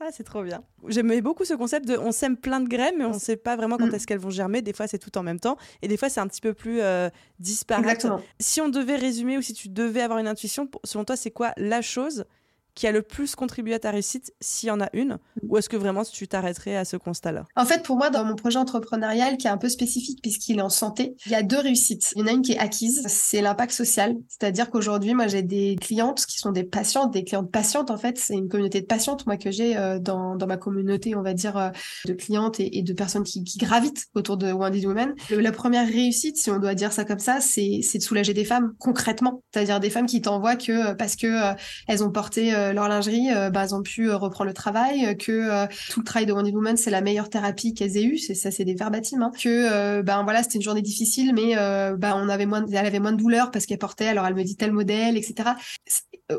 Ah, 0.06 0.10
c'est 0.12 0.24
trop 0.24 0.42
bien. 0.42 0.62
J'aimais 0.88 1.22
beaucoup 1.22 1.46
ce 1.46 1.54
concept 1.54 1.88
de 1.88 1.96
on 1.96 2.12
sème 2.12 2.36
plein 2.36 2.60
de 2.60 2.68
graines, 2.68 2.96
mais 2.98 3.06
on 3.06 3.14
ne 3.14 3.18
sait 3.18 3.38
pas 3.38 3.56
vraiment 3.56 3.78
quand 3.78 3.86
mm. 3.86 3.94
est-ce 3.94 4.06
qu'elles 4.06 4.18
vont 4.18 4.28
germer. 4.28 4.60
Des 4.60 4.74
fois, 4.74 4.86
c'est 4.86 4.98
tout 4.98 5.16
en 5.16 5.22
même 5.22 5.40
temps. 5.40 5.56
Et 5.80 5.88
des 5.88 5.96
fois, 5.96 6.10
c'est 6.10 6.20
un 6.20 6.26
petit 6.26 6.42
peu 6.42 6.52
plus 6.52 6.82
euh, 6.82 7.08
disparate. 7.38 8.06
Si 8.38 8.60
on 8.60 8.68
devait 8.68 8.96
résumer 8.96 9.38
ou 9.38 9.42
si 9.42 9.54
tu 9.54 9.70
devais 9.70 10.02
avoir 10.02 10.18
une 10.18 10.28
intuition, 10.28 10.68
selon 10.84 11.06
toi, 11.06 11.16
c'est 11.16 11.30
quoi 11.30 11.52
la 11.56 11.80
chose 11.80 12.26
qui 12.74 12.86
a 12.86 12.92
le 12.92 13.02
plus 13.02 13.34
contribué 13.34 13.74
à 13.74 13.78
ta 13.78 13.90
réussite, 13.90 14.32
s'il 14.40 14.68
y 14.68 14.72
en 14.72 14.80
a 14.80 14.88
une 14.92 15.18
Ou 15.42 15.58
est-ce 15.58 15.68
que 15.68 15.76
vraiment 15.76 16.04
tu 16.04 16.26
t'arrêterais 16.26 16.76
à 16.76 16.84
ce 16.84 16.96
constat-là? 16.96 17.44
En 17.56 17.64
fait, 17.64 17.82
pour 17.82 17.96
moi, 17.96 18.10
dans 18.10 18.24
mon 18.24 18.34
projet 18.34 18.58
entrepreneurial, 18.58 19.36
qui 19.36 19.46
est 19.46 19.50
un 19.50 19.58
peu 19.58 19.68
spécifique 19.68 20.20
puisqu'il 20.22 20.58
est 20.58 20.62
en 20.62 20.68
santé, 20.68 21.16
il 21.26 21.32
y 21.32 21.34
a 21.34 21.42
deux 21.42 21.58
réussites. 21.58 22.12
Il 22.16 22.20
y 22.20 22.22
en 22.22 22.26
a 22.26 22.32
une 22.32 22.42
qui 22.42 22.52
est 22.52 22.58
acquise, 22.58 23.02
c'est 23.06 23.40
l'impact 23.40 23.72
social. 23.72 24.16
C'est-à-dire 24.28 24.70
qu'aujourd'hui, 24.70 25.14
moi, 25.14 25.26
j'ai 25.26 25.42
des 25.42 25.76
clientes 25.80 26.26
qui 26.26 26.38
sont 26.38 26.52
des 26.52 26.64
patientes, 26.64 27.12
des 27.12 27.24
clientes 27.24 27.50
patientes, 27.50 27.90
en 27.90 27.96
fait. 27.96 28.18
C'est 28.18 28.34
une 28.34 28.48
communauté 28.48 28.80
de 28.80 28.86
patientes, 28.86 29.26
moi, 29.26 29.36
que 29.36 29.50
j'ai 29.50 29.76
euh, 29.76 29.98
dans, 29.98 30.36
dans 30.36 30.46
ma 30.46 30.56
communauté, 30.56 31.14
on 31.14 31.22
va 31.22 31.34
dire, 31.34 31.56
euh, 31.56 31.70
de 32.06 32.12
clientes 32.12 32.58
et, 32.58 32.82
de 32.82 32.92
personnes 32.92 33.22
qui, 33.22 33.42
gravitent 33.58 34.06
autour 34.14 34.36
de 34.36 34.52
Wendy 34.52 34.86
Women. 34.86 35.14
La 35.30 35.52
première 35.52 35.86
réussite, 35.86 36.36
si 36.36 36.50
on 36.50 36.58
doit 36.58 36.74
dire 36.74 36.92
ça 36.92 37.04
comme 37.04 37.18
ça, 37.18 37.40
c'est 37.40 37.80
de 37.94 38.02
soulager 38.02 38.34
des 38.34 38.44
femmes 38.44 38.74
concrètement. 38.78 39.42
C'est-à-dire 39.52 39.80
des 39.80 39.90
femmes 39.90 40.06
qui 40.06 40.20
t'envoient 40.20 40.56
que 40.56 40.90
euh, 40.90 40.94
parce 40.94 41.16
que 41.16 41.54
elles 41.86 42.02
ont 42.02 42.10
porté 42.10 42.52
leur 42.72 42.88
lingerie, 42.88 43.30
euh, 43.32 43.50
bah, 43.50 43.64
elles 43.64 43.74
ont 43.74 43.82
pu 43.82 44.08
euh, 44.08 44.16
reprendre 44.16 44.48
le 44.48 44.54
travail, 44.54 45.16
que 45.16 45.66
tout 45.90 46.00
le 46.00 46.04
travail 46.04 46.26
de 46.26 46.32
Wonder 46.32 46.52
Woman, 46.52 46.76
c'est 46.76 46.90
la 46.90 47.00
meilleure 47.00 47.28
thérapie 47.28 47.74
qu'elles 47.74 47.96
aient 47.96 48.04
eue, 48.04 48.18
c'est 48.18 48.34
ça, 48.34 48.50
c'est 48.50 48.64
des 48.64 48.74
verbatims, 48.74 49.22
hein. 49.22 49.32
que 49.38 50.02
ben 50.02 50.22
voilà, 50.24 50.42
c'était 50.42 50.56
une 50.56 50.62
journée 50.62 50.82
difficile, 50.82 51.34
mais 51.34 51.54
ben 51.96 52.14
on 52.16 52.28
avait 52.28 52.46
moins, 52.46 52.64
elle 52.66 52.86
avait 52.86 53.00
moins 53.00 53.12
de 53.12 53.18
douleur 53.18 53.50
parce 53.50 53.66
qu'elle 53.66 53.78
portait, 53.78 54.06
alors 54.08 54.26
elle 54.26 54.34
me 54.34 54.44
dit 54.44 54.56
tel 54.56 54.72
modèle, 54.72 55.16
etc. 55.16 55.50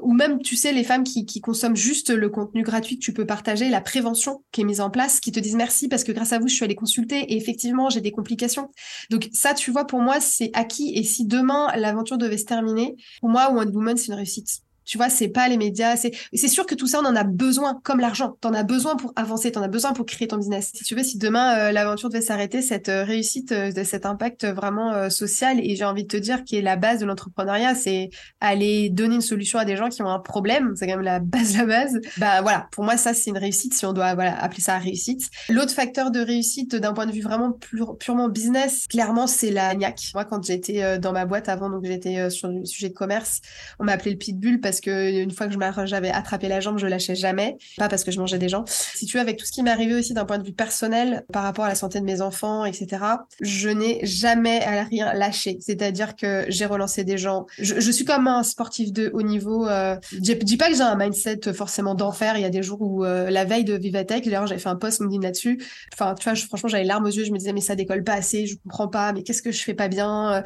Ou 0.01 0.13
même, 0.13 0.41
tu 0.41 0.55
sais, 0.55 0.74
les 0.74 0.84
femmes 0.84 1.03
qui, 1.03 1.25
qui 1.25 1.41
consomment 1.41 1.75
juste 1.75 2.10
le 2.10 2.29
contenu 2.29 2.63
gratuit 2.63 2.98
que 2.98 3.03
tu 3.03 3.13
peux 3.13 3.25
partager, 3.25 3.70
la 3.70 3.82
prévention 3.82 4.44
qui 4.51 4.62
est 4.62 4.63
mise 4.63 4.82
en 4.82 4.89
place, 4.89 5.20
qui 5.20 5.32
te 5.32 5.39
disent 5.39 5.55
merci 5.55 5.88
parce 5.88 6.03
que 6.03 6.12
grâce 6.12 6.34
à 6.34 6.39
vous, 6.39 6.48
je 6.48 6.55
suis 6.55 6.65
allée 6.65 6.75
consulter 6.75 7.20
et 7.20 7.38
effectivement, 7.38 7.89
j'ai 7.89 8.01
des 8.01 8.12
complications. 8.12 8.72
Donc 9.12 9.29
ça, 9.32 9.53
tu 9.53 9.72
vois, 9.72 9.86
pour 9.86 10.01
moi, 10.01 10.20
c'est 10.20 10.50
acquis. 10.53 10.94
Et 10.96 11.03
si 11.03 11.25
demain 11.25 11.72
l'aventure 11.75 12.17
devait 12.17 12.38
se 12.38 12.46
terminer, 12.46 12.96
pour 13.20 13.29
moi, 13.29 13.51
Wonder 13.51 13.75
Woman, 13.75 13.98
c'est 13.98 14.08
une 14.08 14.15
réussite. 14.15 14.62
Tu 14.86 14.98
vois, 14.98 15.10
c'est 15.10 15.27
pas 15.27 15.48
les 15.50 15.58
médias. 15.58 15.96
C'est, 15.96 16.48
sûr 16.48 16.65
que 16.65 16.75
tout 16.75 16.88
ça, 16.88 17.01
on 17.01 17.06
en 17.06 17.15
a 17.15 17.24
besoin, 17.24 17.80
comme 17.84 18.00
l'argent. 18.00 18.38
T'en 18.39 18.54
as 18.54 18.63
besoin 18.63 18.96
pour 18.96 19.12
avancer, 19.15 19.51
t'en 19.51 19.63
as 19.63 19.68
besoin 19.68 19.94
pour 19.94 20.06
créer 20.06 20.27
ton 20.27 20.38
business. 20.38 20.72
Si 20.74 20.84
tu 20.84 20.96
veux, 20.96 21.04
si 21.04 21.18
demain 21.18 21.58
euh, 21.58 21.72
l'aventure 21.72 22.10
devait 22.10 22.22
s'arrêter, 22.22 22.62
cette 22.62 22.89
euh, 22.89 23.04
réussite, 23.04 23.51
euh, 23.51 23.72
cet 23.84 24.06
impact 24.06 24.46
vraiment 24.46 25.10
social, 25.10 25.60
et 25.60 25.75
j'ai 25.75 25.86
envie 25.86 26.04
de 26.04 26.08
te 26.08 26.18
dire 26.18 26.44
qui 26.44 26.56
est 26.58 26.62
la 26.62 26.75
base 26.75 27.00
de 27.00 27.06
l'entrepreneuriat, 27.06 27.75
c'est 27.75 28.10
aller 28.39 28.89
donner 28.89 29.15
une 29.15 29.22
solution 29.22 29.60
à 29.60 29.65
des 29.65 29.75
gens 29.75 29.89
qui 29.89 30.01
ont 30.01 30.10
un 30.10 30.20
problème. 30.20 30.74
C'est 30.75 30.88
quand 30.88 30.94
même 30.94 31.01
la 31.01 31.20
base 31.20 31.58
la 31.58 31.65
base. 31.65 32.00
Bah 32.18 32.42
voilà, 32.42 32.68
pour 32.72 32.84
moi, 32.84 32.98
ça 32.98 33.13
c'est 33.13 33.30
une 33.30 33.38
réussite. 33.38 33.74
Si 33.74 33.86
on 33.86 33.94
doit 33.94 34.06
appeler 34.08 34.62
ça 34.62 34.77
réussite. 34.77 35.24
L'autre 35.50 35.74
facteur 35.74 36.12
de 36.12 36.20
réussite 36.20 36.75
d'un 36.75 36.94
point 36.94 37.06
de 37.06 37.12
vue 37.12 37.22
vraiment 37.22 37.58
purement 38.00 38.30
business, 38.30 38.88
clairement, 38.88 39.27
c'est 39.27 39.51
la 39.51 39.74
niaque. 39.74 40.12
Moi, 40.13 40.25
quand 40.25 40.44
j'étais 40.44 41.00
dans 41.00 41.12
ma 41.12 41.25
boîte 41.25 41.50
avant, 41.50 41.70
donc 41.70 41.86
j'étais 41.86 42.30
sur 42.30 42.50
le 42.50 42.65
sujet 42.65 42.89
de 42.89 42.94
commerce, 42.94 43.42
on 43.80 43.86
m'appelait 43.86 44.12
le 44.12 44.18
pitbull 44.18 44.60
parce 44.60 44.75
parce 44.75 44.82
que 44.82 45.24
une 45.24 45.32
fois 45.32 45.48
que 45.48 45.86
j'avais 45.86 46.10
attrapé 46.10 46.50
la 46.50 46.60
jambe, 46.60 46.77
je 46.79 46.88
lâchais 46.88 47.15
jamais. 47.15 47.58
Pas 47.77 47.88
parce 47.88 48.03
que 48.03 48.12
je 48.12 48.20
mangeais 48.20 48.38
des 48.38 48.50
gens. 48.50 48.65
Si 48.67 49.05
tu 49.05 49.15
veux, 49.15 49.22
avec 49.22 49.38
tout 49.38 49.46
ce 49.46 49.51
qui 49.51 49.63
m'est 49.63 49.72
arrivé 49.72 49.96
aussi 49.96 50.13
d'un 50.13 50.25
point 50.25 50.38
de 50.38 50.46
vue 50.46 50.53
personnel 50.53 51.24
par 51.32 51.44
rapport 51.44 51.63
à 51.63 51.70
la 51.70 51.75
santé 51.75 52.01
de 52.01 52.05
mes 52.05 52.22
enfants, 52.22 52.65
etc., 52.65 53.03
je 53.39 53.70
n'ai 53.70 54.05
jamais 54.05 54.60
rien 54.84 55.13
lâché. 55.13 55.58
C'est-à-dire 55.62 56.17
que 56.17 56.46
j'ai 56.50 56.65
relancé 56.65 57.05
des 57.05 57.17
gens. 57.17 57.46
Je, 57.58 57.91
suis 57.91 58.03
comme 58.03 58.27
un 58.27 58.44
sportif 58.44 58.91
de 58.91 59.10
haut 59.13 59.22
niveau. 59.22 59.65
Euh, 59.67 59.96
je 60.12 60.34
dis 60.34 60.58
pas 60.58 60.70
que 60.70 60.75
j'ai 60.75 60.82
un 60.82 60.98
mindset 60.98 61.53
forcément 61.53 61.96
d'enfer. 61.96 62.34
Il 62.38 62.41
y 62.41 62.46
a 62.46 62.50
des 62.50 62.63
jours 62.63 62.82
où 62.82 63.05
euh, 63.05 63.29
la 63.29 63.46
veille 63.46 63.63
de 63.63 63.75
Vivatech, 63.75 64.25
d'ailleurs, 64.25 64.48
j'avais 64.48 64.60
fait 64.60 64.70
un 64.70 64.75
post 64.75 65.00
LinkedIn 65.00 65.22
là-dessus. 65.22 65.63
Enfin, 65.94 66.15
tu 66.15 66.29
vois, 66.29 66.36
franchement, 66.36 66.67
j'avais 66.67 66.84
larmes 66.84 67.05
aux 67.05 67.10
yeux. 67.10 67.24
Je 67.24 67.32
me 67.32 67.38
disais, 67.38 67.53
mais 67.53 67.62
ça 67.62 67.75
décolle 67.75 68.03
pas 68.03 68.15
assez. 68.15 68.46
Je 68.46 68.58
comprends 68.58 68.89
pas. 68.89 69.13
Mais 69.13 69.24
qu'est-ce 69.24 69.41
que 69.41 69.51
je 69.51 69.63
fais 69.63 69.74
pas 69.74 69.88
bien 69.88 70.44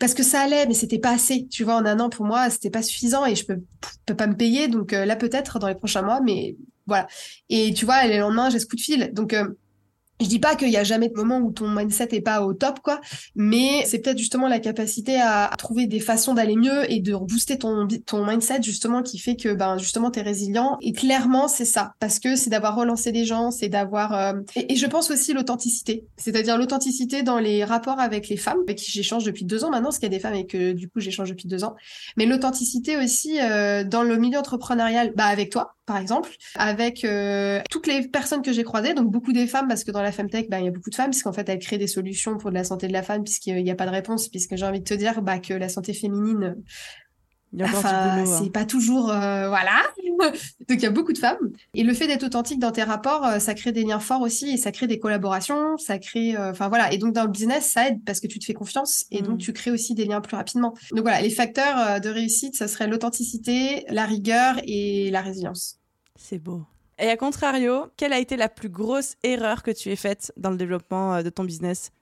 Parce 0.00 0.14
que 0.14 0.24
ça 0.24 0.40
allait, 0.40 0.66
mais 0.66 0.74
c'était 0.74 0.98
pas 0.98 1.12
assez. 1.12 1.46
Tu 1.46 1.62
vois, 1.62 1.76
en 1.76 1.86
un 1.86 2.00
an 2.00 2.08
pour 2.08 2.26
moi, 2.26 2.50
c'était 2.50 2.70
pas 2.70 2.82
suffisant 2.82 3.24
et 3.24 3.36
je 3.36 3.44
peux 3.44 3.60
peut 4.06 4.16
pas 4.16 4.26
me 4.26 4.36
payer. 4.36 4.68
Donc 4.68 4.92
euh, 4.92 5.04
là, 5.04 5.16
peut-être 5.16 5.58
dans 5.58 5.68
les 5.68 5.74
prochains 5.74 6.02
mois, 6.02 6.20
mais 6.20 6.56
voilà. 6.86 7.06
Et 7.48 7.72
tu 7.74 7.84
vois, 7.84 8.06
le 8.06 8.18
lendemain, 8.18 8.50
j'ai 8.50 8.58
ce 8.58 8.66
coup 8.66 8.76
de 8.76 8.80
fil. 8.80 9.12
Donc, 9.12 9.34
euh, 9.34 9.48
je 10.20 10.26
dis 10.26 10.38
pas 10.38 10.56
qu'il 10.56 10.70
y 10.70 10.76
a 10.76 10.84
jamais 10.84 11.08
de 11.08 11.14
moment 11.14 11.38
où 11.38 11.52
ton 11.52 11.68
mindset 11.68 12.08
est 12.12 12.20
pas 12.20 12.42
au 12.42 12.52
top, 12.52 12.80
quoi, 12.80 13.00
mais 13.36 13.84
c'est 13.86 14.00
peut-être 14.00 14.18
justement 14.18 14.48
la 14.48 14.58
capacité 14.58 15.20
à, 15.20 15.50
trouver 15.58 15.86
des 15.86 16.00
façons 16.00 16.34
d'aller 16.34 16.56
mieux 16.56 16.90
et 16.90 17.00
de 17.00 17.14
booster 17.14 17.58
ton, 17.58 17.86
ton 18.06 18.24
mindset, 18.26 18.62
justement, 18.62 19.02
qui 19.02 19.18
fait 19.18 19.36
que, 19.36 19.52
ben, 19.54 19.78
justement, 19.78 20.10
t'es 20.10 20.22
résilient. 20.22 20.78
Et 20.80 20.92
clairement, 20.92 21.48
c'est 21.48 21.64
ça. 21.64 21.92
Parce 22.00 22.18
que 22.18 22.36
c'est 22.36 22.50
d'avoir 22.50 22.76
relancé 22.76 23.12
des 23.12 23.24
gens, 23.24 23.50
c'est 23.50 23.68
d'avoir, 23.68 24.14
euh, 24.14 24.40
et, 24.56 24.76
je 24.76 24.86
pense 24.86 25.10
aussi 25.10 25.32
l'authenticité. 25.32 26.04
C'est-à-dire 26.16 26.58
l'authenticité 26.58 27.22
dans 27.22 27.38
les 27.38 27.64
rapports 27.64 28.00
avec 28.00 28.28
les 28.28 28.36
femmes, 28.36 28.58
avec 28.66 28.78
qui 28.78 28.90
j'échange 28.90 29.24
depuis 29.24 29.44
deux 29.44 29.64
ans 29.64 29.70
maintenant, 29.70 29.88
parce 29.88 29.98
qu'il 29.98 30.10
y 30.10 30.14
a 30.14 30.16
des 30.16 30.22
femmes 30.22 30.34
et 30.34 30.46
que, 30.46 30.72
du 30.72 30.88
coup, 30.88 31.00
j'échange 31.00 31.28
depuis 31.30 31.48
deux 31.48 31.64
ans. 31.64 31.76
Mais 32.16 32.26
l'authenticité 32.26 32.96
aussi, 32.96 33.40
euh, 33.40 33.84
dans 33.84 34.02
le 34.02 34.16
milieu 34.16 34.38
entrepreneurial, 34.38 35.12
bah, 35.16 35.26
avec 35.26 35.50
toi, 35.50 35.77
par 35.88 35.96
exemple, 35.96 36.30
avec 36.54 37.02
euh, 37.02 37.62
toutes 37.70 37.86
les 37.86 38.06
personnes 38.06 38.42
que 38.42 38.52
j'ai 38.52 38.62
croisées, 38.62 38.92
donc 38.92 39.10
beaucoup 39.10 39.32
des 39.32 39.46
femmes, 39.46 39.68
parce 39.68 39.84
que 39.84 39.90
dans 39.90 40.02
la 40.02 40.12
femtech, 40.12 40.50
bah, 40.50 40.60
il 40.60 40.66
y 40.66 40.68
a 40.68 40.70
beaucoup 40.70 40.90
de 40.90 40.94
femmes, 40.94 41.10
puisqu'en 41.10 41.32
fait, 41.32 41.48
elles 41.48 41.58
créent 41.58 41.78
des 41.78 41.86
solutions 41.86 42.36
pour 42.36 42.50
de 42.50 42.54
la 42.54 42.64
santé 42.64 42.88
de 42.88 42.92
la 42.92 43.02
femme, 43.02 43.24
puisqu'il 43.24 43.64
n'y 43.64 43.70
a 43.70 43.74
pas 43.74 43.86
de 43.86 43.90
réponse, 43.90 44.28
puisque 44.28 44.54
j'ai 44.54 44.66
envie 44.66 44.80
de 44.80 44.84
te 44.84 44.92
dire 44.92 45.22
bah, 45.22 45.38
que 45.38 45.54
la 45.54 45.70
santé 45.70 45.94
féminine, 45.94 46.56
Enfin, 47.60 48.24
c'est 48.26 48.44
hein. 48.44 48.50
pas 48.52 48.64
toujours 48.66 49.10
euh, 49.10 49.48
voilà. 49.48 49.82
Donc 50.18 50.32
il 50.68 50.82
y 50.82 50.86
a 50.86 50.90
beaucoup 50.90 51.12
de 51.12 51.18
femmes 51.18 51.52
et 51.74 51.82
le 51.82 51.94
fait 51.94 52.06
d'être 52.06 52.24
authentique 52.24 52.58
dans 52.58 52.72
tes 52.72 52.82
rapports, 52.82 53.24
euh, 53.24 53.38
ça 53.38 53.54
crée 53.54 53.72
des 53.72 53.84
liens 53.84 54.00
forts 54.00 54.20
aussi 54.20 54.50
et 54.50 54.56
ça 54.56 54.70
crée 54.70 54.86
des 54.86 54.98
collaborations, 54.98 55.78
ça 55.78 55.98
crée 55.98 56.36
euh, 56.36 56.50
enfin 56.50 56.68
voilà 56.68 56.92
et 56.92 56.98
donc 56.98 57.14
dans 57.14 57.22
le 57.22 57.30
business 57.30 57.70
ça 57.70 57.88
aide 57.88 58.04
parce 58.04 58.20
que 58.20 58.26
tu 58.26 58.38
te 58.38 58.44
fais 58.44 58.54
confiance 58.54 59.06
et 59.10 59.22
donc 59.22 59.36
mm. 59.36 59.38
tu 59.38 59.52
crées 59.52 59.70
aussi 59.70 59.94
des 59.94 60.04
liens 60.04 60.20
plus 60.20 60.36
rapidement. 60.36 60.74
Donc 60.90 61.02
voilà, 61.02 61.20
les 61.22 61.30
facteurs 61.30 62.00
de 62.00 62.08
réussite, 62.08 62.54
ça 62.54 62.68
serait 62.68 62.86
l'authenticité, 62.86 63.84
la 63.88 64.04
rigueur 64.04 64.56
et 64.64 65.10
la 65.10 65.22
résilience. 65.22 65.77
C'est 66.18 66.38
beau. 66.38 66.66
Et 66.98 67.08
à 67.08 67.16
contrario, 67.16 67.86
quelle 67.96 68.12
a 68.12 68.18
été 68.18 68.36
la 68.36 68.48
plus 68.48 68.68
grosse 68.68 69.14
erreur 69.22 69.62
que 69.62 69.70
tu 69.70 69.88
aies 69.90 69.96
faite 69.96 70.32
dans 70.36 70.50
le 70.50 70.56
développement 70.56 71.22
de 71.22 71.30
ton 71.30 71.44
business 71.44 71.92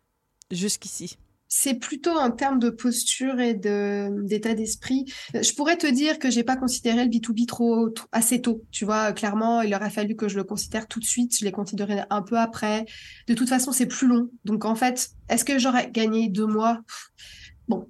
jusqu'ici? 0.50 1.18
C'est 1.48 1.74
plutôt 1.74 2.16
en 2.16 2.32
termes 2.32 2.58
de 2.58 2.70
posture 2.70 3.38
et 3.38 3.54
de 3.54 4.08
d'état 4.24 4.54
d'esprit. 4.54 5.04
Je 5.32 5.52
pourrais 5.52 5.76
te 5.76 5.86
dire 5.86 6.18
que 6.18 6.28
j'ai 6.28 6.42
pas 6.42 6.56
considéré 6.56 7.04
le 7.04 7.10
B2B 7.10 7.46
trop, 7.46 7.88
assez 8.10 8.42
tôt. 8.42 8.64
Tu 8.72 8.84
vois, 8.84 9.12
clairement, 9.12 9.60
il 9.60 9.72
aurait 9.74 9.90
fallu 9.90 10.16
que 10.16 10.28
je 10.28 10.36
le 10.36 10.44
considère 10.44 10.88
tout 10.88 10.98
de 10.98 11.04
suite. 11.04 11.38
Je 11.38 11.44
l'ai 11.44 11.52
considéré 11.52 12.00
un 12.10 12.22
peu 12.22 12.36
après. 12.36 12.84
De 13.28 13.34
toute 13.34 13.48
façon, 13.48 13.70
c'est 13.70 13.86
plus 13.86 14.08
long. 14.08 14.28
Donc 14.44 14.64
en 14.64 14.74
fait, 14.74 15.10
est-ce 15.28 15.44
que 15.44 15.58
j'aurais 15.58 15.90
gagné 15.90 16.28
deux 16.28 16.46
mois? 16.46 16.80
Bon, 17.68 17.86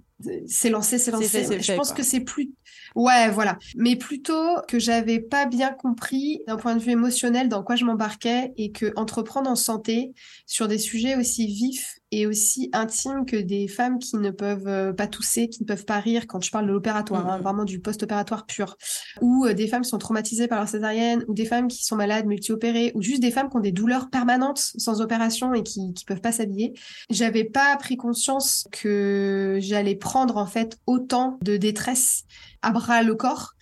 c'est 0.46 0.70
lancé, 0.70 0.98
c'est 0.98 1.10
lancé. 1.10 1.60
je 1.60 1.72
pense 1.74 1.92
que 1.92 2.02
c'est 2.02 2.20
plus 2.20 2.52
Ouais, 2.96 3.28
voilà. 3.30 3.58
Mais 3.76 3.94
plutôt 3.96 4.56
que 4.68 4.78
j'avais 4.78 5.20
pas 5.20 5.44
bien 5.44 5.70
compris 5.70 6.40
d'un 6.46 6.56
point 6.56 6.74
de 6.74 6.80
vue 6.80 6.92
émotionnel 6.92 7.48
dans 7.50 7.62
quoi 7.62 7.76
je 7.76 7.84
m'embarquais 7.84 8.54
et 8.56 8.72
que 8.72 8.92
entreprendre 8.96 9.50
en 9.50 9.54
santé 9.56 10.14
sur 10.46 10.66
des 10.66 10.78
sujets 10.78 11.14
aussi 11.14 11.46
vifs 11.46 11.98
et 12.12 12.26
aussi 12.26 12.70
intimes 12.72 13.26
que 13.26 13.36
des 13.36 13.66
femmes 13.68 13.98
qui 13.98 14.16
ne 14.16 14.30
peuvent 14.30 14.68
euh, 14.68 14.92
pas 14.92 15.06
tousser, 15.06 15.48
qui 15.48 15.62
ne 15.62 15.66
peuvent 15.66 15.84
pas 15.84 15.98
rire 15.98 16.26
quand 16.26 16.40
je 16.40 16.50
parle 16.50 16.66
de 16.66 16.72
l'opératoire, 16.72 17.28
hein, 17.28 17.38
mmh. 17.38 17.42
vraiment 17.42 17.64
du 17.64 17.80
post-opératoire 17.80 18.46
pur, 18.46 18.76
ou 19.20 19.44
euh, 19.44 19.54
des 19.54 19.66
femmes 19.66 19.82
qui 19.82 19.88
sont 19.88 19.98
traumatisées 19.98 20.46
par 20.46 20.58
leur 20.58 20.68
césarienne, 20.68 21.24
ou 21.28 21.34
des 21.34 21.46
femmes 21.46 21.68
qui 21.68 21.84
sont 21.84 21.96
malades, 21.96 22.26
multi-opérées, 22.26 22.92
ou 22.94 23.02
juste 23.02 23.20
des 23.20 23.30
femmes 23.30 23.48
qui 23.50 23.56
ont 23.56 23.60
des 23.60 23.72
douleurs 23.72 24.08
permanentes 24.10 24.72
sans 24.78 25.00
opération 25.00 25.52
et 25.54 25.62
qui 25.62 25.92
qui 25.94 26.04
peuvent 26.04 26.20
pas 26.20 26.32
s'habiller. 26.32 26.74
J'avais 27.10 27.44
pas 27.44 27.76
pris 27.76 27.96
conscience 27.96 28.66
que 28.70 29.58
j'allais 29.60 29.96
prendre 29.96 30.36
en 30.36 30.46
fait 30.46 30.78
autant 30.86 31.38
de 31.42 31.56
détresse 31.56 32.24
à 32.62 32.70
bras 32.70 33.02
le 33.02 33.14
corps. 33.14 33.54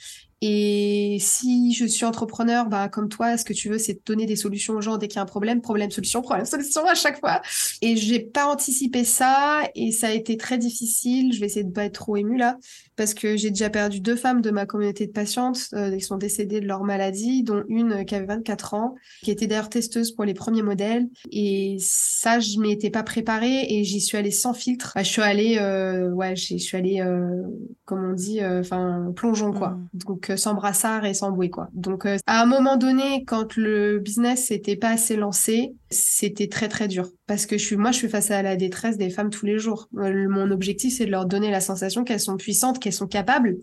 Et 0.47 1.17
si 1.21 1.73
je 1.73 1.87
suis 1.87 2.05
entrepreneur, 2.05 2.67
bah, 2.67 2.91
comme 2.91 3.09
toi, 3.09 3.39
ce 3.39 3.47
que 3.47 3.55
tu 3.55 3.71
veux, 3.71 3.79
c'est 3.79 4.07
donner 4.07 4.27
des 4.27 4.37
solutions 4.37 4.75
aux 4.75 4.83
gens 4.83 4.99
dès 4.99 5.09
qu'il 5.09 5.17
y 5.17 5.19
a 5.19 5.23
un 5.23 5.25
problème, 5.25 5.63
problème, 5.63 5.91
solution, 5.91 6.21
problème, 6.21 6.45
solution 6.45 6.87
à 6.87 6.95
chaque 6.95 7.19
fois. 7.19 7.41
Et 7.81 7.97
j'ai 7.97 8.21
pas 8.21 8.45
anticipé 8.45 9.05
ça 9.05 9.63
et 9.75 9.91
ça 9.91 10.09
a 10.09 10.11
été 10.11 10.37
très 10.37 10.59
difficile. 10.59 11.33
Je 11.33 11.41
vais 11.41 11.47
essayer 11.47 11.65
de 11.65 11.73
pas 11.73 11.87
être 11.87 11.95
trop 11.95 12.19
émue 12.19 12.37
là 12.37 12.59
parce 12.97 13.15
que 13.15 13.37
j'ai 13.37 13.51
déjà 13.51 13.71
perdu 13.71 14.01
deux 14.01 14.17
femmes 14.17 14.41
de 14.41 14.51
ma 14.51 14.67
communauté 14.67 15.07
de 15.07 15.13
patientes. 15.13 15.69
Euh, 15.73 15.91
sont 16.05 16.17
décédées 16.19 16.61
de 16.61 16.67
leur 16.67 16.85
maladie, 16.85 17.43
dont 17.43 17.65
une 17.69 18.05
qui 18.05 18.15
avait 18.15 18.27
24 18.27 18.75
ans, 18.75 18.95
qui 19.23 19.31
était 19.31 19.47
d'ailleurs 19.47 19.69
testeuse 19.69 20.13
pour 20.13 20.25
les 20.25 20.35
premiers 20.35 20.63
modèles. 20.63 21.09
Et 21.33 21.77
ça, 21.81 22.39
je 22.39 22.59
m'y 22.59 22.71
étais 22.71 22.91
pas 22.91 23.03
préparée 23.03 23.67
et 23.69 23.85
j'y 23.85 24.01
suis 24.01 24.17
allée 24.17 24.31
sans 24.31 24.55
filtre. 24.55 24.93
Bah, 24.95 25.03
je 25.03 25.11
suis 25.11 25.23
allée, 25.23 25.59
euh, 25.61 26.11
ouais, 26.11 26.37
je 26.37 26.57
suis 26.57 26.77
allée, 26.77 27.01
euh, 27.01 27.43
comme 27.85 28.11
on 28.11 28.13
dit, 28.13 28.41
euh, 28.41 28.61
enfin, 28.61 29.13
plongeon 29.17 29.53
quoi. 29.53 29.71
Mmh. 29.71 29.89
Donc 30.07 30.33
sans 30.37 30.55
brassard 30.55 31.05
et 31.05 31.15
sans 31.15 31.33
bouée 31.33 31.51
quoi. 31.51 31.69
Donc 31.73 32.07
à 32.07 32.43
un 32.43 32.47
moment 32.47 32.77
donné, 32.77 33.25
quand 33.25 33.57
le 33.57 33.99
business 33.99 34.51
n'était 34.51 34.77
pas 34.77 34.91
assez 34.91 35.17
lancé, 35.17 35.75
c'était 35.91 36.49
très 36.49 36.69
très 36.69 36.89
dur 36.89 37.09
parce 37.27 37.47
que 37.47 37.57
je 37.57 37.65
suis, 37.65 37.77
moi, 37.77 37.91
je 37.91 37.99
suis 37.99 38.09
face 38.09 38.31
à 38.31 38.43
la 38.43 38.57
détresse 38.57 38.99
des 38.99 39.09
femmes 39.09 39.31
tous 39.31 39.47
les 39.47 39.59
jours. 39.59 39.89
Mon 39.93 40.51
objectif, 40.51 40.97
c'est 40.97 41.07
de 41.07 41.11
leur 41.11 41.25
donner 41.25 41.51
la 41.51 41.61
sensation 41.61 42.05
qu'elles 42.05 42.21
sont 42.21 42.37
puissantes, 42.37 42.81
qu'elles 42.85 42.93
sont 42.93 43.09
capables. 43.09 43.57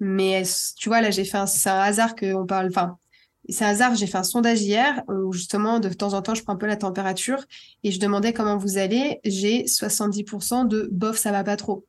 Mais 0.00 0.42
tu 0.76 0.88
vois, 0.88 1.00
là, 1.00 1.10
j'ai 1.10 1.24
fait 1.24 1.38
un, 1.38 1.46
c'est 1.46 1.70
un 1.70 1.78
hasard 1.78 2.14
qu'on 2.14 2.46
parle, 2.46 2.68
enfin, 2.68 2.96
c'est 3.48 3.64
hasard, 3.64 3.94
j'ai 3.94 4.06
fait 4.06 4.18
un 4.18 4.22
sondage 4.22 4.62
hier 4.62 5.02
où 5.08 5.32
justement 5.32 5.80
de 5.80 5.88
temps 5.88 6.14
en 6.14 6.22
temps 6.22 6.34
je 6.34 6.44
prends 6.44 6.52
un 6.52 6.56
peu 6.56 6.66
la 6.66 6.76
température 6.76 7.44
et 7.82 7.90
je 7.90 7.98
demandais 7.98 8.32
comment 8.32 8.56
vous 8.56 8.78
allez. 8.78 9.20
J'ai 9.24 9.64
70% 9.64 10.68
de 10.68 10.88
bof, 10.92 11.16
ça 11.16 11.32
va 11.32 11.42
pas 11.42 11.56
trop. 11.56 11.84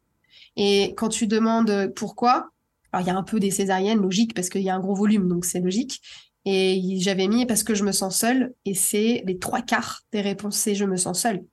Et 0.55 0.93
quand 0.97 1.09
tu 1.09 1.27
demandes 1.27 1.93
pourquoi, 1.95 2.49
alors 2.91 3.05
il 3.05 3.07
y 3.07 3.15
a 3.15 3.17
un 3.17 3.23
peu 3.23 3.39
des 3.39 3.51
césariennes, 3.51 4.01
logique, 4.01 4.33
parce 4.33 4.49
qu'il 4.49 4.61
y 4.61 4.69
a 4.69 4.75
un 4.75 4.79
gros 4.79 4.95
volume, 4.95 5.27
donc 5.27 5.45
c'est 5.45 5.59
logique. 5.59 6.01
Et 6.45 6.97
j'avais 6.99 7.27
mis 7.27 7.45
parce 7.45 7.63
que 7.63 7.73
je 7.73 7.83
me 7.83 7.91
sens 7.91 8.17
seule, 8.17 8.53
et 8.65 8.73
c'est 8.73 9.23
les 9.25 9.37
trois 9.37 9.61
quarts 9.61 10.01
des 10.11 10.21
réponses, 10.21 10.57
c'est 10.57 10.75
je 10.75 10.85
me 10.85 10.97
sens 10.97 11.21
seule. 11.21 11.43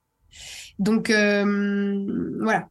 Donc 0.79 1.11
euh, 1.11 2.35
voilà, 2.41 2.69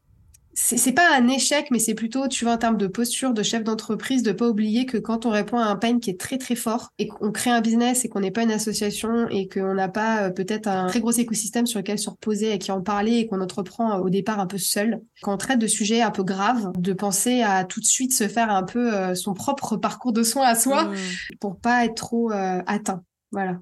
c'est 0.62 0.92
pas 0.92 1.16
un 1.16 1.28
échec, 1.30 1.68
mais 1.72 1.80
c'est 1.80 1.94
plutôt, 1.94 2.28
tu 2.28 2.44
vois, 2.44 2.54
en 2.54 2.58
termes 2.58 2.78
de 2.78 2.88
posture 2.88 3.34
de 3.34 3.44
chef 3.44 3.64
d'entreprise, 3.64 4.24
de 4.24 4.34
pas 4.34 4.48
oublier 4.48 4.86
que 4.86 4.98
quand 4.98 5.26
on 5.26 5.30
répond 5.30 5.58
à 5.58 5.66
un 5.66 5.78
pain 5.78 6.00
qui 6.00 6.10
est 6.10 6.20
très 6.20 6.38
très 6.38 6.56
fort 6.56 6.92
et 7.00 7.08
qu'on 7.08 7.32
crée 7.32 7.50
un 7.50 7.62
business 7.62 8.04
et 8.04 8.10
qu'on 8.10 8.20
n'est 8.20 8.30
pas 8.32 8.44
une 8.44 8.52
association 8.52 9.28
et 9.30 9.48
qu'on 9.48 9.74
n'a 9.74 9.88
pas 9.88 10.24
euh, 10.24 10.30
peut-être 10.32 10.68
un 10.68 10.88
très 10.88 11.00
gros 11.00 11.12
écosystème 11.12 11.66
sur 11.66 11.80
lequel 11.80 11.98
se 11.98 12.10
reposer 12.10 12.54
et 12.54 12.60
qui 12.60 12.72
en 12.72 12.82
parler 12.82 13.14
et 13.14 13.28
qu'on 13.28 13.40
entreprend 13.40 13.94
euh, 13.94 14.02
au 14.02 14.10
départ 14.10 14.40
un 14.40 14.48
peu 14.48 14.58
seul, 14.58 15.02
quand 15.22 15.34
on 15.34 15.38
traite 15.38 15.60
de 15.60 15.68
sujets 15.68 16.02
un 16.02 16.12
peu 16.12 16.24
graves, 16.24 16.72
de 16.78 16.94
penser 16.94 17.42
à 17.42 17.64
tout 17.64 17.80
de 17.80 17.86
suite 17.86 18.14
se 18.14 18.28
faire 18.28 18.52
un 18.52 18.64
peu 18.64 18.94
euh, 18.94 19.16
son 19.16 19.34
propre 19.34 19.78
parcours 19.78 20.12
de 20.12 20.24
soins 20.24 20.48
à 20.48 20.56
soi 20.56 20.84
mmh. 20.84 20.96
pour 21.40 21.58
pas 21.58 21.86
être 21.86 21.96
trop 21.96 22.32
atteint. 22.32 23.02
Voilà. 23.32 23.60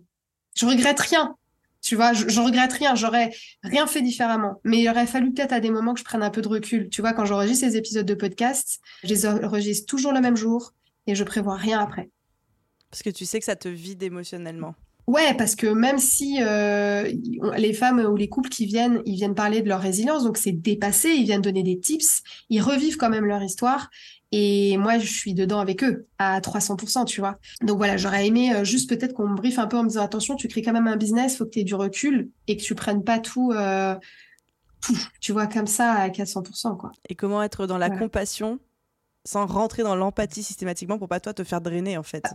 Je 0.55 0.65
regrette 0.65 0.99
rien. 0.99 1.35
Tu 1.81 1.95
vois, 1.95 2.13
je, 2.13 2.39
regrette 2.39 2.73
rien, 2.73 2.95
j'aurais 2.95 3.31
rien 3.63 3.87
fait 3.87 4.01
différemment. 4.01 4.59
Mais 4.63 4.79
il 4.79 4.89
aurait 4.89 5.07
fallu 5.07 5.33
peut-être 5.33 5.53
à 5.53 5.59
des 5.59 5.69
moments 5.69 5.93
que 5.93 5.99
je 5.99 6.05
prenne 6.05 6.23
un 6.23 6.29
peu 6.29 6.41
de 6.41 6.47
recul. 6.47 6.89
Tu 6.89 7.01
vois, 7.01 7.13
quand 7.13 7.25
j'enregistre 7.25 7.65
ces 7.67 7.77
épisodes 7.77 8.05
de 8.05 8.13
podcast, 8.13 8.79
je 9.03 9.09
les 9.09 9.25
enregistre 9.25 9.85
toujours 9.85 10.11
le 10.11 10.21
même 10.21 10.35
jour 10.35 10.73
et 11.05 11.15
je 11.15 11.23
prévois 11.23 11.55
rien 11.55 11.79
après. 11.79 12.09
Parce 12.89 13.03
que 13.03 13.09
tu 13.09 13.25
sais 13.25 13.39
que 13.39 13.45
ça 13.45 13.55
te 13.55 13.67
vide 13.67 14.03
émotionnellement. 14.03 14.75
Ouais, 15.07 15.33
parce 15.37 15.55
que 15.55 15.67
même 15.67 15.99
si 15.99 16.39
euh, 16.41 17.09
les 17.55 17.71
femmes 17.71 17.99
ou 17.99 18.17
les 18.17 18.27
couples 18.27 18.49
qui 18.49 18.65
viennent, 18.65 19.01
ils 19.05 19.15
viennent 19.15 19.35
parler 19.35 19.61
de 19.61 19.69
leur 19.69 19.79
résilience, 19.79 20.25
donc 20.25 20.37
c'est 20.37 20.51
dépassé, 20.51 21.09
ils 21.11 21.23
viennent 21.23 21.41
donner 21.41 21.63
des 21.63 21.79
tips, 21.79 22.23
ils 22.49 22.61
revivent 22.61 22.97
quand 22.97 23.09
même 23.09 23.23
leur 23.25 23.41
histoire. 23.41 23.89
Et 24.31 24.77
moi, 24.77 24.97
je 24.99 25.07
suis 25.07 25.33
dedans 25.33 25.59
avec 25.59 25.83
eux 25.83 26.07
à 26.17 26.41
300%, 26.41 27.05
tu 27.05 27.21
vois. 27.21 27.39
Donc 27.61 27.77
voilà, 27.77 27.95
j'aurais 27.97 28.27
aimé 28.27 28.53
euh, 28.53 28.63
juste 28.63 28.89
peut-être 28.89 29.13
qu'on 29.13 29.29
me 29.29 29.35
briefe 29.35 29.57
un 29.59 29.67
peu 29.67 29.77
en 29.77 29.83
me 29.83 29.89
disant 29.89 30.03
attention, 30.03 30.35
tu 30.35 30.47
crées 30.47 30.61
quand 30.61 30.73
même 30.73 30.87
un 30.87 30.97
business, 30.97 31.37
faut 31.37 31.45
que 31.45 31.51
tu 31.51 31.59
aies 31.59 31.63
du 31.63 31.75
recul 31.75 32.29
et 32.47 32.57
que 32.57 32.61
tu 32.61 32.75
prennes 32.75 33.03
pas 33.03 33.19
tout, 33.19 33.51
euh, 33.53 33.95
tu 35.21 35.31
vois, 35.31 35.47
comme 35.47 35.67
ça 35.67 35.93
à 35.93 36.09
400%, 36.09 36.75
quoi. 36.75 36.91
Et 37.07 37.15
comment 37.15 37.41
être 37.41 37.67
dans 37.67 37.77
la 37.77 37.89
compassion 37.89 38.59
sans 39.25 39.45
rentrer 39.45 39.83
dans 39.83 39.95
l'empathie 39.95 40.43
systématiquement 40.43 40.97
pour 40.97 41.07
pas 41.07 41.19
toi 41.19 41.33
te 41.33 41.43
faire 41.43 41.61
drainer, 41.61 41.97
en 41.97 42.03
fait? 42.03 42.25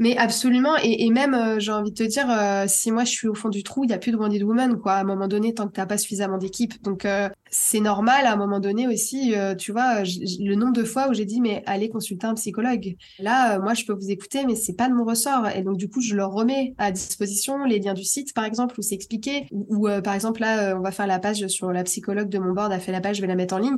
Mais 0.00 0.16
absolument, 0.16 0.76
et, 0.82 1.10
même, 1.10 1.34
euh, 1.34 1.58
j'ai 1.58 1.72
envie 1.72 1.90
de 1.90 1.94
te 1.94 2.02
dire, 2.02 2.24
euh, 2.30 2.64
si 2.66 2.90
moi 2.90 3.04
je 3.04 3.10
suis 3.10 3.28
au 3.28 3.34
fond 3.34 3.50
du 3.50 3.62
trou, 3.62 3.84
il 3.84 3.88
n'y 3.88 3.92
a 3.92 3.98
plus 3.98 4.12
de 4.12 4.16
Wounded 4.16 4.42
Woman, 4.42 4.78
quoi, 4.78 4.94
à 4.94 5.00
un 5.02 5.04
moment 5.04 5.28
donné, 5.28 5.52
tant 5.52 5.68
que 5.68 5.74
tu 5.74 5.80
n'as 5.80 5.84
pas 5.84 5.98
suffisamment 5.98 6.38
d'équipe. 6.38 6.82
Donc, 6.82 7.04
euh, 7.04 7.28
c'est 7.50 7.80
normal, 7.80 8.24
à 8.24 8.32
un 8.32 8.36
moment 8.36 8.60
donné 8.60 8.88
aussi, 8.88 9.34
tu 9.58 9.72
vois, 9.72 10.02
le 10.02 10.54
nombre 10.54 10.72
de 10.72 10.84
fois 10.84 11.08
où 11.10 11.12
j'ai 11.12 11.26
dit, 11.26 11.42
mais 11.42 11.62
allez 11.66 11.90
consulter 11.90 12.26
un 12.26 12.34
psychologue. 12.34 12.96
Là, 13.18 13.58
moi, 13.58 13.74
je 13.74 13.84
peux 13.84 13.92
vous 13.92 14.10
écouter, 14.10 14.46
mais 14.46 14.54
c'est 14.54 14.72
pas 14.72 14.88
de 14.88 14.94
mon 14.94 15.04
ressort. 15.04 15.48
Et 15.48 15.62
donc, 15.62 15.76
du 15.76 15.90
coup, 15.90 16.00
je 16.00 16.14
leur 16.14 16.30
remets 16.30 16.74
à 16.78 16.92
disposition 16.92 17.64
les 17.64 17.80
liens 17.80 17.92
du 17.92 18.04
site, 18.04 18.32
par 18.32 18.44
exemple, 18.44 18.76
où 18.78 18.82
c'est 18.82 18.94
expliqué. 18.94 19.48
Ou, 19.50 19.88
par 20.02 20.14
exemple, 20.14 20.40
là, 20.40 20.76
on 20.78 20.80
va 20.80 20.92
faire 20.92 21.08
la 21.08 21.18
page 21.18 21.46
sur 21.48 21.72
la 21.72 21.82
psychologue 21.82 22.28
de 22.28 22.38
mon 22.38 22.52
board, 22.52 22.72
a 22.72 22.78
fait 22.78 22.92
la 22.92 23.00
page, 23.00 23.16
je 23.16 23.20
vais 23.20 23.26
la 23.26 23.34
mettre 23.34 23.54
en 23.54 23.58
ligne 23.58 23.76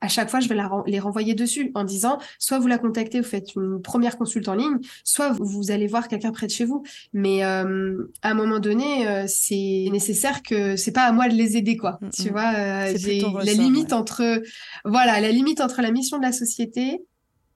à 0.00 0.08
chaque 0.08 0.30
fois, 0.30 0.40
je 0.40 0.48
vais 0.48 0.56
les 0.86 1.00
renvoyer 1.00 1.34
dessus 1.34 1.72
en 1.74 1.84
disant, 1.84 2.18
soit 2.38 2.58
vous 2.58 2.68
la 2.68 2.78
contactez, 2.78 3.20
vous 3.20 3.26
faites 3.26 3.54
une 3.56 3.82
première 3.82 4.16
consulte 4.16 4.48
en 4.48 4.54
ligne, 4.54 4.78
soit 5.02 5.30
vous, 5.30 5.70
allez 5.70 5.86
voir 5.88 6.08
quelqu'un 6.08 6.30
près 6.30 6.46
de 6.46 6.52
chez 6.52 6.64
vous. 6.64 6.84
Mais 7.12 7.44
euh, 7.44 8.10
à 8.22 8.30
un 8.30 8.34
moment 8.34 8.60
donné, 8.60 9.08
euh, 9.08 9.24
c'est 9.26 9.88
nécessaire 9.90 10.42
que 10.42 10.76
c'est 10.76 10.92
pas 10.92 11.02
à 11.02 11.12
moi 11.12 11.28
de 11.28 11.34
les 11.34 11.56
aider, 11.56 11.76
quoi. 11.76 11.98
Mm, 12.00 12.08
tu 12.10 12.30
vois, 12.30 12.52
euh, 12.56 12.94
j'ai 12.96 13.20
la 13.20 13.52
limite 13.52 13.92
entre, 13.92 14.42
voilà, 14.84 15.20
la 15.20 15.32
limite 15.32 15.60
entre 15.60 15.82
la 15.82 15.90
mission 15.90 16.18
de 16.18 16.22
la 16.22 16.32
société, 16.32 17.02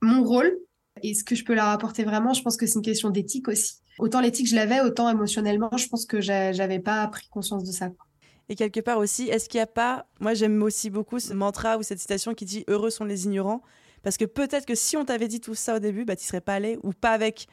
mon 0.01 0.23
rôle 0.23 0.57
et 1.01 1.13
ce 1.13 1.23
que 1.23 1.35
je 1.35 1.45
peux 1.45 1.53
leur 1.53 1.67
apporter 1.67 2.03
vraiment. 2.03 2.33
Je 2.33 2.41
pense 2.41 2.57
que 2.57 2.65
c'est 2.65 2.75
une 2.75 2.81
question 2.81 3.09
d'éthique 3.09 3.47
aussi. 3.47 3.75
Autant 3.99 4.19
l'éthique 4.19 4.49
je 4.49 4.55
l'avais, 4.55 4.81
autant 4.81 5.09
émotionnellement, 5.09 5.69
je 5.77 5.87
pense 5.87 6.05
que 6.05 6.19
j'avais 6.19 6.79
pas 6.79 7.07
pris 7.07 7.27
conscience 7.29 7.63
de 7.63 7.71
ça. 7.71 7.89
Et 8.49 8.55
quelque 8.55 8.79
part 8.79 8.97
aussi, 8.97 9.29
est-ce 9.29 9.47
qu'il 9.47 9.59
n'y 9.59 9.63
a 9.63 9.67
pas, 9.67 10.05
moi 10.19 10.33
j'aime 10.33 10.61
aussi 10.63 10.89
beaucoup 10.89 11.19
ce 11.19 11.33
mantra 11.33 11.77
ou 11.77 11.83
cette 11.83 11.99
citation 11.99 12.33
qui 12.33 12.45
dit 12.45 12.63
Heureux 12.67 12.89
sont 12.89 13.05
les 13.05 13.25
ignorants 13.25 13.61
Parce 14.01 14.17
que 14.17 14.25
peut-être 14.25 14.65
que 14.65 14.75
si 14.75 14.97
on 14.97 15.05
t'avait 15.05 15.27
dit 15.27 15.39
tout 15.39 15.55
ça 15.55 15.75
au 15.75 15.79
début, 15.79 16.05
bah, 16.05 16.15
tu 16.15 16.25
serais 16.25 16.41
pas 16.41 16.55
allé 16.55 16.77
ou 16.83 16.91
pas 16.91 17.11
avec 17.11 17.47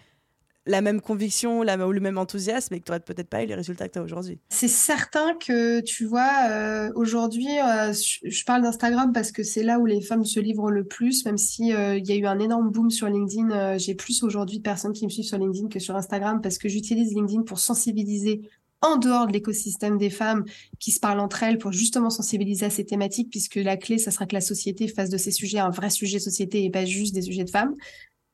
la 0.66 0.82
même 0.82 1.00
conviction 1.00 1.60
ou 1.60 1.64
le 1.64 2.00
même 2.00 2.18
enthousiasme 2.18 2.74
et 2.74 2.80
que 2.80 2.84
tu 2.84 2.90
n'aurais 2.90 3.00
peut-être 3.00 3.28
pas 3.28 3.42
eu 3.42 3.46
les 3.46 3.54
résultats 3.54 3.88
que 3.88 3.94
tu 3.94 3.98
as 3.98 4.02
aujourd'hui. 4.02 4.38
C'est 4.50 4.68
certain 4.68 5.34
que 5.34 5.80
tu 5.80 6.04
vois, 6.04 6.48
euh, 6.50 6.90
aujourd'hui, 6.94 7.48
euh, 7.48 7.92
je 8.24 8.44
parle 8.44 8.62
d'Instagram 8.62 9.12
parce 9.12 9.32
que 9.32 9.42
c'est 9.42 9.62
là 9.62 9.78
où 9.78 9.86
les 9.86 10.00
femmes 10.00 10.24
se 10.24 10.38
livrent 10.38 10.70
le 10.70 10.84
plus, 10.84 11.24
même 11.24 11.38
si 11.38 11.72
euh, 11.72 11.96
il 11.96 12.06
y 12.06 12.12
a 12.12 12.16
eu 12.16 12.26
un 12.26 12.38
énorme 12.38 12.70
boom 12.70 12.90
sur 12.90 13.08
LinkedIn. 13.08 13.78
J'ai 13.78 13.94
plus 13.94 14.22
aujourd'hui 14.22 14.58
de 14.58 14.62
personnes 14.62 14.92
qui 14.92 15.04
me 15.04 15.10
suivent 15.10 15.24
sur 15.24 15.38
LinkedIn 15.38 15.68
que 15.68 15.78
sur 15.78 15.96
Instagram 15.96 16.40
parce 16.42 16.58
que 16.58 16.68
j'utilise 16.68 17.14
LinkedIn 17.14 17.42
pour 17.42 17.58
sensibiliser 17.58 18.42
en 18.82 18.96
dehors 18.96 19.26
de 19.26 19.32
l'écosystème 19.32 19.98
des 19.98 20.10
femmes 20.10 20.44
qui 20.78 20.90
se 20.90 21.00
parlent 21.00 21.20
entre 21.20 21.42
elles 21.42 21.58
pour 21.58 21.72
justement 21.72 22.10
sensibiliser 22.10 22.66
à 22.66 22.70
ces 22.70 22.84
thématiques, 22.84 23.30
puisque 23.30 23.56
la 23.56 23.76
clé, 23.76 23.98
ça 23.98 24.10
sera 24.10 24.26
que 24.26 24.34
la 24.34 24.40
société 24.40 24.88
fasse 24.88 25.10
de 25.10 25.18
ces 25.18 25.30
sujets 25.30 25.58
un 25.58 25.70
vrai 25.70 25.90
sujet 25.90 26.18
de 26.18 26.22
société 26.22 26.64
et 26.64 26.70
pas 26.70 26.84
juste 26.84 27.14
des 27.14 27.22
sujets 27.22 27.44
de 27.44 27.50
femmes. 27.50 27.74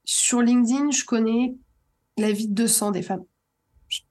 Sur 0.04 0.40
LinkedIn, 0.40 0.90
je 0.90 1.04
connais 1.04 1.54
la 2.16 2.30
vie 2.30 2.48
de 2.48 2.54
200 2.54 2.92
des 2.92 3.02
femmes. 3.02 3.24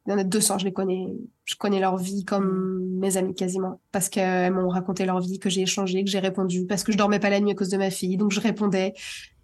Il 0.06 0.12
y 0.12 0.13
en 0.13 0.17
a 0.17 0.24
200, 0.24 0.60
je 0.60 0.65
les 0.65 0.74
connais. 0.74 1.08
Je 1.43 1.56
connais 1.56 1.80
leur 1.80 1.98
vie 1.98 2.24
comme 2.24 2.86
mes 2.98 3.17
amis 3.17 3.36
quasiment, 3.36 3.80
parce 3.91 4.10
qu'elles 4.10 4.52
m'ont 4.54 4.69
raconté 4.69 5.06
leur 5.06 5.19
vie, 5.19 5.38
que 5.38 5.50
j'ai 5.50 5.62
échangé, 5.62 6.04
que 6.04 6.10
j'ai 6.10 6.19
répondu, 6.19 6.65
parce 6.65 6.84
que 6.84 6.91
je 6.91 6.98
dormais 6.98 7.19
pas 7.19 7.30
la 7.30 7.39
nuit 7.39 7.52
à 7.52 7.56
cause 7.56 7.69
de 7.69 7.78
ma 7.78 7.91
fille, 7.91 8.17
donc 8.17 8.32
je 8.32 8.39
répondais. 8.39 8.93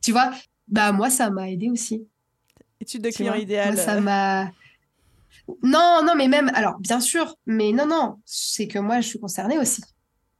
Tu 0.01 0.11
vois, 0.11 0.31
bah 0.67 0.91
moi 0.93 1.09
ça 1.09 1.29
m'a 1.29 1.49
aidé 1.51 1.69
aussi. 1.69 2.07
Étude 2.79 3.03
de 3.03 3.09
client 3.09 3.35
idéal. 3.35 3.77
ça 3.77 4.01
m'a 4.01 4.51
non, 5.63 6.01
non, 6.05 6.13
mais 6.15 6.27
même, 6.27 6.51
alors 6.53 6.79
bien 6.79 6.99
sûr, 6.99 7.35
mais 7.45 7.71
non, 7.71 7.85
non, 7.85 8.17
c'est 8.25 8.67
que 8.67 8.79
moi 8.79 9.01
je 9.01 9.07
suis 9.07 9.19
concernée 9.19 9.57
aussi. 9.57 9.83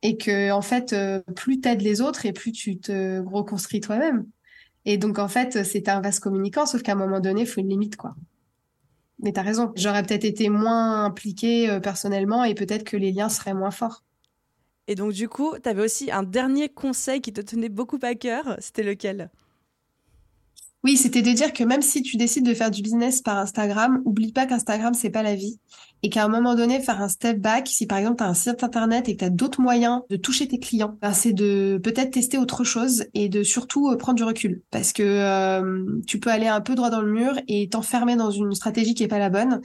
Et 0.04 0.17
que 0.17 0.51
en 0.51 0.62
fait, 0.62 0.93
euh, 0.93 1.21
plus 1.36 1.60
t'aides 1.60 1.82
les 1.82 2.01
autres 2.01 2.25
et 2.25 2.34
plus 2.34 2.51
tu 2.51 2.80
te 2.80 3.19
reconstruis 3.19 3.82
toi-même. 3.82 4.25
Et 4.86 4.97
donc 4.97 5.19
en 5.19 5.27
fait, 5.27 5.63
c'est 5.63 5.89
un 5.89 6.01
vaste 6.01 6.21
communicant, 6.21 6.65
sauf 6.65 6.82
qu'à 6.82 6.93
un 6.93 6.95
moment 6.95 7.19
donné, 7.19 7.41
il 7.41 7.47
faut 7.47 7.62
une 7.62 7.69
limite, 7.69 7.97
quoi. 7.97 8.15
Mais 9.19 9.32
t'as 9.32 9.43
raison, 9.43 9.71
j'aurais 9.75 10.01
peut-être 10.04 10.25
été 10.25 10.49
moins 10.49 11.06
impliquée 11.06 11.69
euh, 11.69 11.80
personnellement 11.80 12.43
et 12.43 12.56
peut-être 12.56 12.84
que 12.84 12.97
les 12.97 13.12
liens 13.12 13.30
seraient 13.30 13.54
moins 13.54 13.69
forts. 13.69 14.04
Et 14.88 14.95
donc 14.95 15.13
du 15.13 15.30
coup, 15.30 15.58
t'avais 15.60 15.84
aussi 15.84 16.12
un 16.12 16.23
dernier 16.23 16.67
conseil 16.67 17.21
qui 17.21 17.32
te 17.32 17.41
tenait 17.41 17.69
beaucoup 17.69 17.99
à 18.01 18.15
cœur, 18.15 18.58
c'était 18.60 18.84
lequel? 18.84 19.30
Oui, 20.84 20.98
c'était 20.98 21.22
de 21.22 21.32
dire 21.32 21.54
que 21.54 21.63
même 21.63 21.82
si 21.84 22.02
tu 22.02 22.17
décides 22.17 22.46
de 22.46 22.54
faire 22.56 22.72
du 22.72 22.82
business 22.82 23.22
par 23.22 23.38
Instagram, 23.38 24.02
oublie 24.06 24.32
pas 24.32 24.48
qu'Instagram, 24.48 24.94
c'est 24.94 25.12
pas 25.12 25.22
la 25.22 25.36
vie. 25.36 25.60
Et 26.04 26.10
qu'à 26.10 26.24
un 26.24 26.28
moment 26.28 26.56
donné, 26.56 26.80
faire 26.80 27.02
un 27.02 27.08
step 27.08 27.40
back, 27.40 27.68
si 27.68 27.86
par 27.86 27.98
exemple 27.98 28.18
tu 28.18 28.24
as 28.24 28.28
un 28.28 28.34
site 28.34 28.64
internet 28.64 29.08
et 29.08 29.14
que 29.14 29.20
tu 29.20 29.26
as 29.26 29.30
d'autres 29.30 29.62
moyens 29.62 30.02
de 30.10 30.16
toucher 30.16 30.48
tes 30.48 30.60
clients, 30.60 30.98
ben, 31.02 31.14
c'est 31.14 31.34
de 31.34 31.80
peut-être 31.84 32.12
tester 32.12 32.38
autre 32.38 32.64
chose 32.64 33.06
et 33.14 33.30
de 33.30 33.44
surtout 33.44 33.90
euh, 33.90 33.98
prendre 33.98 34.18
du 34.18 34.24
recul. 34.24 34.62
Parce 34.72 34.94
que 34.94 35.04
euh, 35.04 35.86
tu 36.08 36.20
peux 36.20 36.30
aller 36.30 36.48
un 36.48 36.62
peu 36.62 36.76
droit 36.76 36.90
dans 36.90 37.02
le 37.02 37.12
mur 37.12 37.40
et 37.48 37.70
t'enfermer 37.70 38.16
dans 38.16 38.32
une 38.32 38.54
stratégie 38.54 38.94
qui 38.94 39.04
est 39.04 39.08
pas 39.08 39.20
la 39.20 39.30
bonne. 39.30 39.62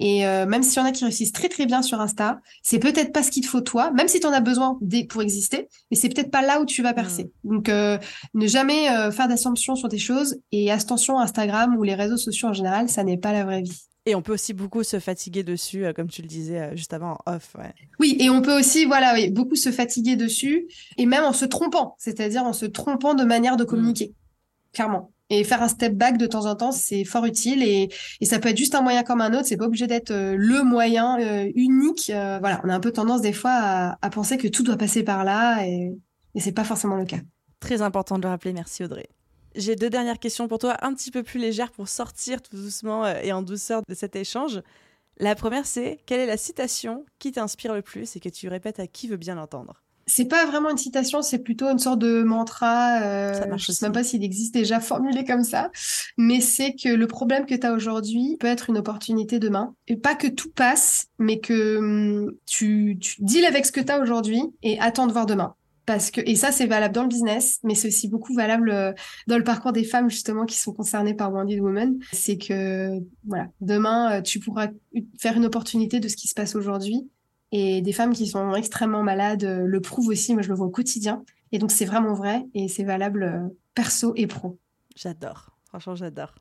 Et 0.00 0.26
euh, 0.26 0.46
même 0.46 0.62
s'il 0.62 0.80
y 0.80 0.82
en 0.82 0.88
a 0.88 0.92
qui 0.92 1.04
réussissent 1.04 1.32
très 1.32 1.50
très 1.50 1.66
bien 1.66 1.82
sur 1.82 2.00
Insta, 2.00 2.40
c'est 2.62 2.78
peut-être 2.78 3.12
pas 3.12 3.22
ce 3.22 3.30
qu'il 3.30 3.42
te 3.42 3.48
faut 3.48 3.60
toi, 3.60 3.90
même 3.92 4.08
si 4.08 4.18
tu 4.18 4.26
en 4.26 4.32
as 4.32 4.40
besoin 4.40 4.78
pour 5.10 5.22
exister, 5.22 5.68
mais 5.90 5.96
c'est 5.96 6.08
peut-être 6.08 6.30
pas 6.30 6.40
là 6.40 6.60
où 6.60 6.64
tu 6.64 6.82
vas 6.82 6.94
percer. 6.94 7.30
Mm. 7.44 7.54
Donc 7.54 7.68
euh, 7.68 7.98
ne 8.32 8.46
jamais 8.46 8.90
euh, 8.90 9.12
faire 9.12 9.28
d'assumption 9.28 9.76
sur 9.76 9.88
des 9.88 9.98
choses 9.98 10.40
et 10.52 10.72
attention 10.72 11.20
Instagram 11.20 11.76
ou 11.76 11.82
les 11.82 11.94
réseaux 11.94 12.16
sociaux 12.16 12.48
en 12.48 12.54
général, 12.54 12.88
ça 12.88 13.04
n'est 13.04 13.18
pas 13.18 13.32
la 13.32 13.44
vraie 13.44 13.60
vie. 13.60 13.89
Et 14.06 14.14
on 14.14 14.22
peut 14.22 14.32
aussi 14.32 14.54
beaucoup 14.54 14.82
se 14.82 14.98
fatiguer 14.98 15.42
dessus, 15.42 15.84
comme 15.94 16.08
tu 16.08 16.22
le 16.22 16.28
disais 16.28 16.74
juste 16.74 16.94
avant 16.94 17.18
en 17.26 17.34
off. 17.34 17.54
Oui, 17.98 18.16
et 18.18 18.30
on 18.30 18.40
peut 18.40 18.58
aussi, 18.58 18.86
voilà, 18.86 19.12
oui, 19.12 19.30
beaucoup 19.30 19.56
se 19.56 19.70
fatiguer 19.70 20.16
dessus, 20.16 20.68
et 20.96 21.04
même 21.04 21.24
en 21.24 21.34
se 21.34 21.44
trompant, 21.44 21.96
c'est-à-dire 21.98 22.44
en 22.44 22.54
se 22.54 22.64
trompant 22.64 23.14
de 23.14 23.24
manière 23.24 23.58
de 23.58 23.64
communiquer, 23.64 24.14
clairement. 24.72 25.12
Et 25.32 25.44
faire 25.44 25.62
un 25.62 25.68
step 25.68 25.94
back 25.94 26.18
de 26.18 26.26
temps 26.26 26.46
en 26.46 26.56
temps, 26.56 26.72
c'est 26.72 27.04
fort 27.04 27.24
utile 27.24 27.62
et, 27.62 27.88
et, 28.20 28.24
ça 28.24 28.40
peut 28.40 28.48
être 28.48 28.56
juste 28.56 28.74
un 28.74 28.82
moyen 28.82 29.04
comme 29.04 29.20
un 29.20 29.32
autre. 29.32 29.46
C'est 29.46 29.56
pas 29.56 29.66
obligé 29.66 29.86
d'être 29.86 30.10
euh, 30.10 30.34
le 30.36 30.64
moyen 30.64 31.20
euh, 31.20 31.48
unique. 31.54 32.10
Euh, 32.10 32.38
voilà, 32.40 32.60
on 32.64 32.68
a 32.68 32.74
un 32.74 32.80
peu 32.80 32.90
tendance 32.90 33.20
des 33.20 33.32
fois 33.32 33.52
à, 33.52 33.98
à, 34.02 34.10
penser 34.10 34.38
que 34.38 34.48
tout 34.48 34.64
doit 34.64 34.76
passer 34.76 35.04
par 35.04 35.22
là 35.22 35.64
et, 35.64 35.96
et 36.34 36.40
c'est 36.40 36.50
pas 36.50 36.64
forcément 36.64 36.96
le 36.96 37.04
cas. 37.04 37.20
Très 37.60 37.80
important 37.80 38.18
de 38.18 38.22
le 38.22 38.28
rappeler. 38.28 38.52
Merci 38.52 38.82
Audrey. 38.82 39.06
J'ai 39.56 39.76
deux 39.76 39.90
dernières 39.90 40.18
questions 40.18 40.46
pour 40.48 40.58
toi, 40.58 40.76
un 40.82 40.94
petit 40.94 41.10
peu 41.10 41.22
plus 41.22 41.40
légères 41.40 41.72
pour 41.72 41.88
sortir 41.88 42.40
tout 42.40 42.56
doucement 42.56 43.06
et 43.06 43.32
en 43.32 43.42
douceur 43.42 43.82
de 43.88 43.94
cet 43.94 44.16
échange. 44.16 44.62
La 45.20 45.34
première, 45.34 45.66
c'est 45.66 45.98
quelle 46.06 46.20
est 46.20 46.26
la 46.26 46.38
citation 46.38 47.04
qui 47.18 47.32
t'inspire 47.32 47.74
le 47.74 47.82
plus 47.82 48.16
et 48.16 48.20
que 48.20 48.30
tu 48.30 48.48
répètes 48.48 48.80
à 48.80 48.86
qui 48.86 49.06
veut 49.06 49.18
bien 49.18 49.34
l'entendre? 49.34 49.82
C'est 50.06 50.24
pas 50.24 50.46
vraiment 50.46 50.70
une 50.70 50.78
citation, 50.78 51.20
c'est 51.20 51.38
plutôt 51.38 51.66
une 51.68 51.78
sorte 51.78 51.98
de 51.98 52.22
mantra. 52.22 53.00
Euh, 53.02 53.56
je 53.56 53.70
sais 53.70 53.84
même 53.84 53.92
pas 53.92 54.02
s'il 54.02 54.24
existe 54.24 54.54
déjà 54.54 54.80
formulé 54.80 55.24
comme 55.24 55.44
ça, 55.44 55.70
mais 56.16 56.40
c'est 56.40 56.74
que 56.74 56.88
le 56.88 57.06
problème 57.06 57.44
que 57.44 57.54
tu 57.54 57.66
as 57.66 57.72
aujourd'hui 57.72 58.38
peut 58.40 58.46
être 58.46 58.70
une 58.70 58.78
opportunité 58.78 59.38
demain. 59.38 59.74
Et 59.88 59.96
pas 59.96 60.14
que 60.14 60.26
tout 60.26 60.50
passe, 60.50 61.08
mais 61.18 61.38
que 61.38 61.76
hum, 61.76 62.32
tu, 62.46 62.96
tu 62.98 63.16
deals 63.20 63.44
avec 63.44 63.66
ce 63.66 63.72
que 63.72 63.80
tu 63.80 63.92
as 63.92 64.00
aujourd'hui 64.00 64.42
et 64.62 64.80
attends 64.80 65.06
de 65.06 65.12
voir 65.12 65.26
demain. 65.26 65.54
Et 66.24 66.36
ça, 66.36 66.52
c'est 66.52 66.66
valable 66.66 66.94
dans 66.94 67.02
le 67.02 67.08
business, 67.08 67.58
mais 67.62 67.74
c'est 67.74 67.88
aussi 67.88 68.08
beaucoup 68.08 68.34
valable 68.34 68.70
euh, 68.70 68.92
dans 69.26 69.38
le 69.38 69.44
parcours 69.44 69.72
des 69.72 69.84
femmes, 69.84 70.10
justement, 70.10 70.46
qui 70.46 70.58
sont 70.58 70.72
concernées 70.72 71.14
par 71.14 71.32
Wounded 71.32 71.60
Woman. 71.60 71.98
C'est 72.12 72.38
que, 72.38 72.98
voilà, 73.26 73.48
demain, 73.60 74.12
euh, 74.18 74.22
tu 74.22 74.40
pourras 74.40 74.68
faire 75.18 75.36
une 75.36 75.44
opportunité 75.44 76.00
de 76.00 76.08
ce 76.08 76.16
qui 76.16 76.28
se 76.28 76.34
passe 76.34 76.54
aujourd'hui. 76.54 77.08
Et 77.52 77.82
des 77.82 77.92
femmes 77.92 78.12
qui 78.12 78.26
sont 78.26 78.54
extrêmement 78.54 79.02
malades 79.02 79.44
euh, 79.44 79.64
le 79.64 79.80
prouvent 79.80 80.08
aussi. 80.08 80.34
Moi, 80.34 80.42
je 80.42 80.48
le 80.48 80.54
vois 80.54 80.66
au 80.66 80.70
quotidien. 80.70 81.24
Et 81.52 81.58
donc, 81.58 81.72
c'est 81.72 81.84
vraiment 81.84 82.14
vrai 82.14 82.44
et 82.54 82.68
c'est 82.68 82.84
valable 82.84 83.50
perso 83.74 84.12
et 84.16 84.26
pro. 84.26 84.58
J'adore. 84.94 85.50
Franchement, 85.68 85.96
j'adore. 85.96 86.34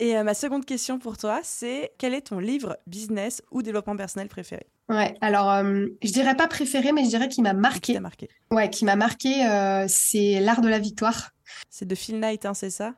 Et 0.00 0.22
ma 0.22 0.34
seconde 0.34 0.64
question 0.64 0.98
pour 0.98 1.16
toi, 1.16 1.40
c'est 1.42 1.92
quel 1.98 2.14
est 2.14 2.28
ton 2.28 2.38
livre 2.38 2.78
business 2.86 3.42
ou 3.50 3.62
développement 3.62 3.96
personnel 3.96 4.28
préféré? 4.28 4.66
Ouais, 4.88 5.14
alors 5.20 5.50
euh, 5.50 5.86
je 6.02 6.12
dirais 6.12 6.36
pas 6.36 6.46
préféré, 6.46 6.92
mais 6.92 7.04
je 7.04 7.08
dirais 7.08 7.28
qu'il 7.28 7.42
m'a 7.42 7.52
marqué. 7.52 7.94
Qui 7.94 8.00
marqué. 8.00 8.28
Ouais, 8.50 8.70
qui 8.70 8.84
m'a 8.84 8.96
marqué, 8.96 9.44
euh, 9.46 9.86
c'est 9.88 10.40
L'Art 10.40 10.60
de 10.60 10.68
la 10.68 10.78
Victoire. 10.78 11.30
C'est 11.68 11.86
de 11.86 11.94
Phil 11.94 12.20
Knight, 12.20 12.46
hein, 12.46 12.54
c'est 12.54 12.70
ça? 12.70 12.94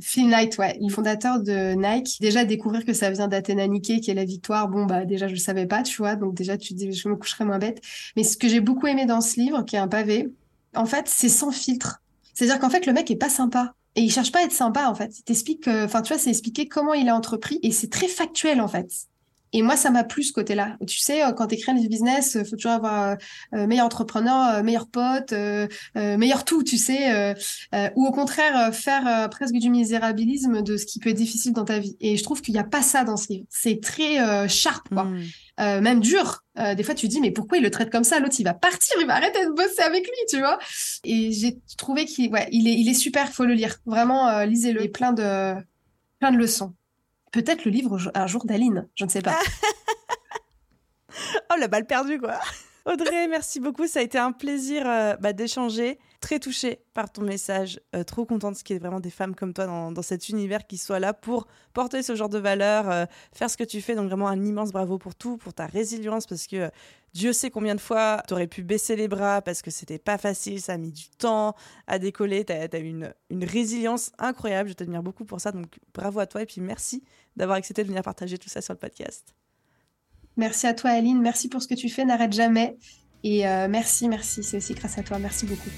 Phil 0.00 0.28
Knight, 0.28 0.58
ouais, 0.58 0.76
le 0.80 0.88
fondateur 0.88 1.40
de 1.40 1.74
Nike. 1.74 2.20
Déjà, 2.20 2.44
découvrir 2.44 2.84
que 2.84 2.92
ça 2.92 3.10
vient 3.10 3.28
d'Athéna 3.28 3.66
Nike, 3.66 4.00
qui 4.00 4.10
est 4.10 4.14
la 4.14 4.24
victoire, 4.24 4.68
bon, 4.68 4.86
bah, 4.86 5.04
déjà, 5.04 5.28
je 5.28 5.34
le 5.34 5.38
savais 5.38 5.66
pas, 5.66 5.82
tu 5.82 5.96
vois, 5.96 6.16
donc 6.16 6.34
déjà, 6.34 6.56
tu 6.56 6.74
te 6.74 6.78
dis, 6.78 6.92
je 6.92 7.08
me 7.08 7.16
coucherai 7.16 7.44
moins 7.44 7.58
bête. 7.58 7.80
Mais 8.16 8.24
ce 8.24 8.36
que 8.36 8.48
j'ai 8.48 8.60
beaucoup 8.60 8.86
aimé 8.86 9.06
dans 9.06 9.20
ce 9.20 9.38
livre, 9.40 9.62
qui 9.62 9.76
est 9.76 9.78
un 9.80 9.88
pavé, 9.88 10.32
en 10.74 10.86
fait, 10.86 11.06
c'est 11.08 11.28
sans 11.28 11.52
filtre. 11.52 12.02
C'est-à-dire 12.32 12.58
qu'en 12.58 12.70
fait, 12.70 12.86
le 12.86 12.92
mec 12.92 13.10
est 13.10 13.16
pas 13.16 13.28
sympa. 13.28 13.74
Et 13.96 14.02
il 14.02 14.10
cherche 14.10 14.32
pas 14.32 14.40
à 14.40 14.42
être 14.42 14.52
sympa, 14.52 14.88
en 14.88 14.94
fait. 14.94 15.18
Il 15.18 15.22
t'explique, 15.22 15.68
enfin, 15.68 16.02
tu 16.02 16.12
vois, 16.12 16.20
c'est 16.20 16.30
expliquer 16.30 16.66
comment 16.66 16.94
il 16.94 17.08
a 17.08 17.16
entrepris 17.16 17.60
et 17.62 17.70
c'est 17.70 17.90
très 17.90 18.08
factuel, 18.08 18.60
en 18.60 18.68
fait. 18.68 18.90
Et 19.54 19.62
moi, 19.62 19.76
ça 19.76 19.90
m'a 19.90 20.02
plu 20.02 20.24
ce 20.24 20.32
côté-là. 20.32 20.76
Tu 20.84 20.98
sais, 20.98 21.24
euh, 21.24 21.30
quand 21.32 21.46
tu 21.46 21.54
écris 21.54 21.70
un 21.70 21.74
business, 21.76 22.34
il 22.34 22.40
euh, 22.40 22.44
faut 22.44 22.56
toujours 22.56 22.72
avoir 22.72 23.16
euh, 23.54 23.66
meilleur 23.68 23.86
entrepreneur, 23.86 24.64
meilleur 24.64 24.88
pote, 24.88 25.32
meilleur 25.94 26.44
tout, 26.44 26.64
tu 26.64 26.76
sais. 26.76 27.34
ou 27.94 28.04
au 28.04 28.10
contraire, 28.10 28.74
faire 28.74 29.30
presque 29.30 29.54
du 29.54 29.70
misérabilisme 29.70 30.62
de 30.62 30.76
ce 30.76 30.84
qui 30.84 30.98
peut 30.98 31.10
être 31.10 31.16
difficile 31.16 31.52
dans 31.52 31.64
ta 31.64 31.78
vie. 31.78 31.96
Et 32.00 32.16
je 32.16 32.24
trouve 32.24 32.42
qu'il 32.42 32.52
n'y 32.52 32.60
a 32.60 32.64
pas 32.64 32.82
ça 32.82 33.04
dans 33.04 33.16
ce 33.16 33.28
livre. 33.28 33.46
C'est 33.48 33.80
très 33.80 34.48
sharp, 34.48 34.88
quoi. 34.88 35.04
Hmm. 35.04 35.80
même 35.80 36.00
dur. 36.00 36.42
des 36.56 36.82
fois, 36.82 36.94
tu 36.94 37.06
te 37.06 37.12
dis, 37.12 37.20
mais 37.20 37.30
pourquoi 37.30 37.58
il 37.58 37.62
le 37.62 37.70
traite 37.70 37.90
comme 37.90 38.04
ça? 38.04 38.18
L'autre, 38.18 38.34
il 38.40 38.44
va 38.44 38.54
partir, 38.54 38.96
il 39.00 39.06
va 39.06 39.14
arrêter 39.14 39.46
de 39.46 39.52
bosser 39.52 39.82
avec 39.82 40.04
lui, 40.04 40.18
tu 40.28 40.38
vois? 40.38 40.58
Et 41.04 41.30
j'ai 41.30 41.58
trouvé 41.78 42.06
qu'il 42.06 42.32
ouais, 42.32 42.48
il 42.50 42.66
est, 42.66 42.74
il 42.74 42.88
est 42.88 42.94
super, 42.94 43.30
faut 43.32 43.44
le 43.44 43.54
lire. 43.54 43.76
Vraiment, 43.86 44.42
lisez-le. 44.44 44.80
Il 44.80 44.86
est 44.86 44.88
plein 44.88 45.12
de, 45.12 45.54
plein 46.18 46.32
de 46.32 46.38
leçons. 46.38 46.74
Peut-être 47.34 47.64
le 47.64 47.72
livre 47.72 47.98
Un 48.14 48.28
jour 48.28 48.44
d'Aline, 48.44 48.86
je 48.94 49.04
ne 49.04 49.10
sais 49.10 49.20
pas. 49.20 49.36
oh, 51.50 51.56
la 51.58 51.66
balle 51.66 51.84
perdue, 51.84 52.20
quoi. 52.20 52.38
Audrey, 52.86 53.26
merci 53.26 53.58
beaucoup. 53.58 53.88
Ça 53.88 53.98
a 53.98 54.02
été 54.02 54.18
un 54.18 54.30
plaisir 54.30 54.84
euh, 54.86 55.16
bah, 55.16 55.32
d'échanger. 55.32 55.98
Très 56.20 56.38
touchée 56.38 56.78
par 56.94 57.10
ton 57.10 57.22
message. 57.22 57.80
Euh, 57.96 58.04
trop 58.04 58.24
contente 58.24 58.62
qu'il 58.62 58.74
y 58.74 58.76
ait 58.76 58.80
vraiment 58.80 59.00
des 59.00 59.10
femmes 59.10 59.34
comme 59.34 59.52
toi 59.52 59.66
dans, 59.66 60.02
cet 60.02 60.28
univers 60.28 60.64
qui 60.64 60.78
soient 60.78 61.00
là 61.00 61.12
pour 61.12 61.48
porter 61.72 62.04
ce 62.04 62.14
genre 62.14 62.28
de 62.28 62.38
valeurs, 62.38 62.88
euh, 62.88 63.04
faire 63.32 63.50
ce 63.50 63.56
que 63.56 63.64
tu 63.64 63.80
fais. 63.80 63.96
Donc 63.96 64.06
vraiment 64.06 64.28
un 64.28 64.40
immense 64.40 64.70
bravo 64.70 64.98
pour 64.98 65.16
tout, 65.16 65.36
pour 65.36 65.54
ta 65.54 65.66
résilience, 65.66 66.28
parce 66.28 66.46
que 66.46 66.70
Dieu 67.14 67.32
sait 67.32 67.50
combien 67.50 67.76
de 67.76 67.80
fois 67.80 68.22
tu 68.26 68.34
aurais 68.34 68.48
pu 68.48 68.62
baisser 68.62 68.96
les 68.96 69.06
bras 69.06 69.40
parce 69.40 69.62
que 69.62 69.70
c'était 69.70 69.98
pas 69.98 70.18
facile, 70.18 70.60
ça 70.60 70.72
a 70.72 70.76
mis 70.76 70.90
du 70.90 71.08
temps 71.10 71.54
à 71.86 72.00
décoller. 72.00 72.44
Tu 72.44 72.52
as, 72.52 72.78
une, 72.78 73.14
une 73.30 73.44
résilience 73.44 74.10
incroyable. 74.18 74.68
Je 74.68 74.74
t'admire 74.74 75.02
beaucoup 75.02 75.24
pour 75.24 75.40
ça. 75.40 75.52
Donc 75.52 75.78
bravo 75.94 76.18
à 76.18 76.26
toi 76.26 76.42
et 76.42 76.46
puis 76.46 76.60
merci 76.60 77.04
d'avoir 77.36 77.56
accepté 77.56 77.84
de 77.84 77.88
venir 77.88 78.02
partager 78.02 78.36
tout 78.36 78.48
ça 78.48 78.60
sur 78.60 78.74
le 78.74 78.78
podcast. 78.78 79.32
Merci 80.36 80.66
à 80.66 80.74
toi, 80.74 80.90
Aline. 80.90 81.20
Merci 81.20 81.48
pour 81.48 81.62
ce 81.62 81.68
que 81.68 81.74
tu 81.74 81.88
fais. 81.88 82.04
N'arrête 82.04 82.32
jamais. 82.32 82.76
Et 83.22 83.46
euh, 83.46 83.68
merci, 83.68 84.08
merci. 84.08 84.42
C'est 84.42 84.56
aussi 84.56 84.74
grâce 84.74 84.98
à 84.98 85.02
toi. 85.02 85.18
Merci 85.18 85.46
beaucoup. 85.46 85.70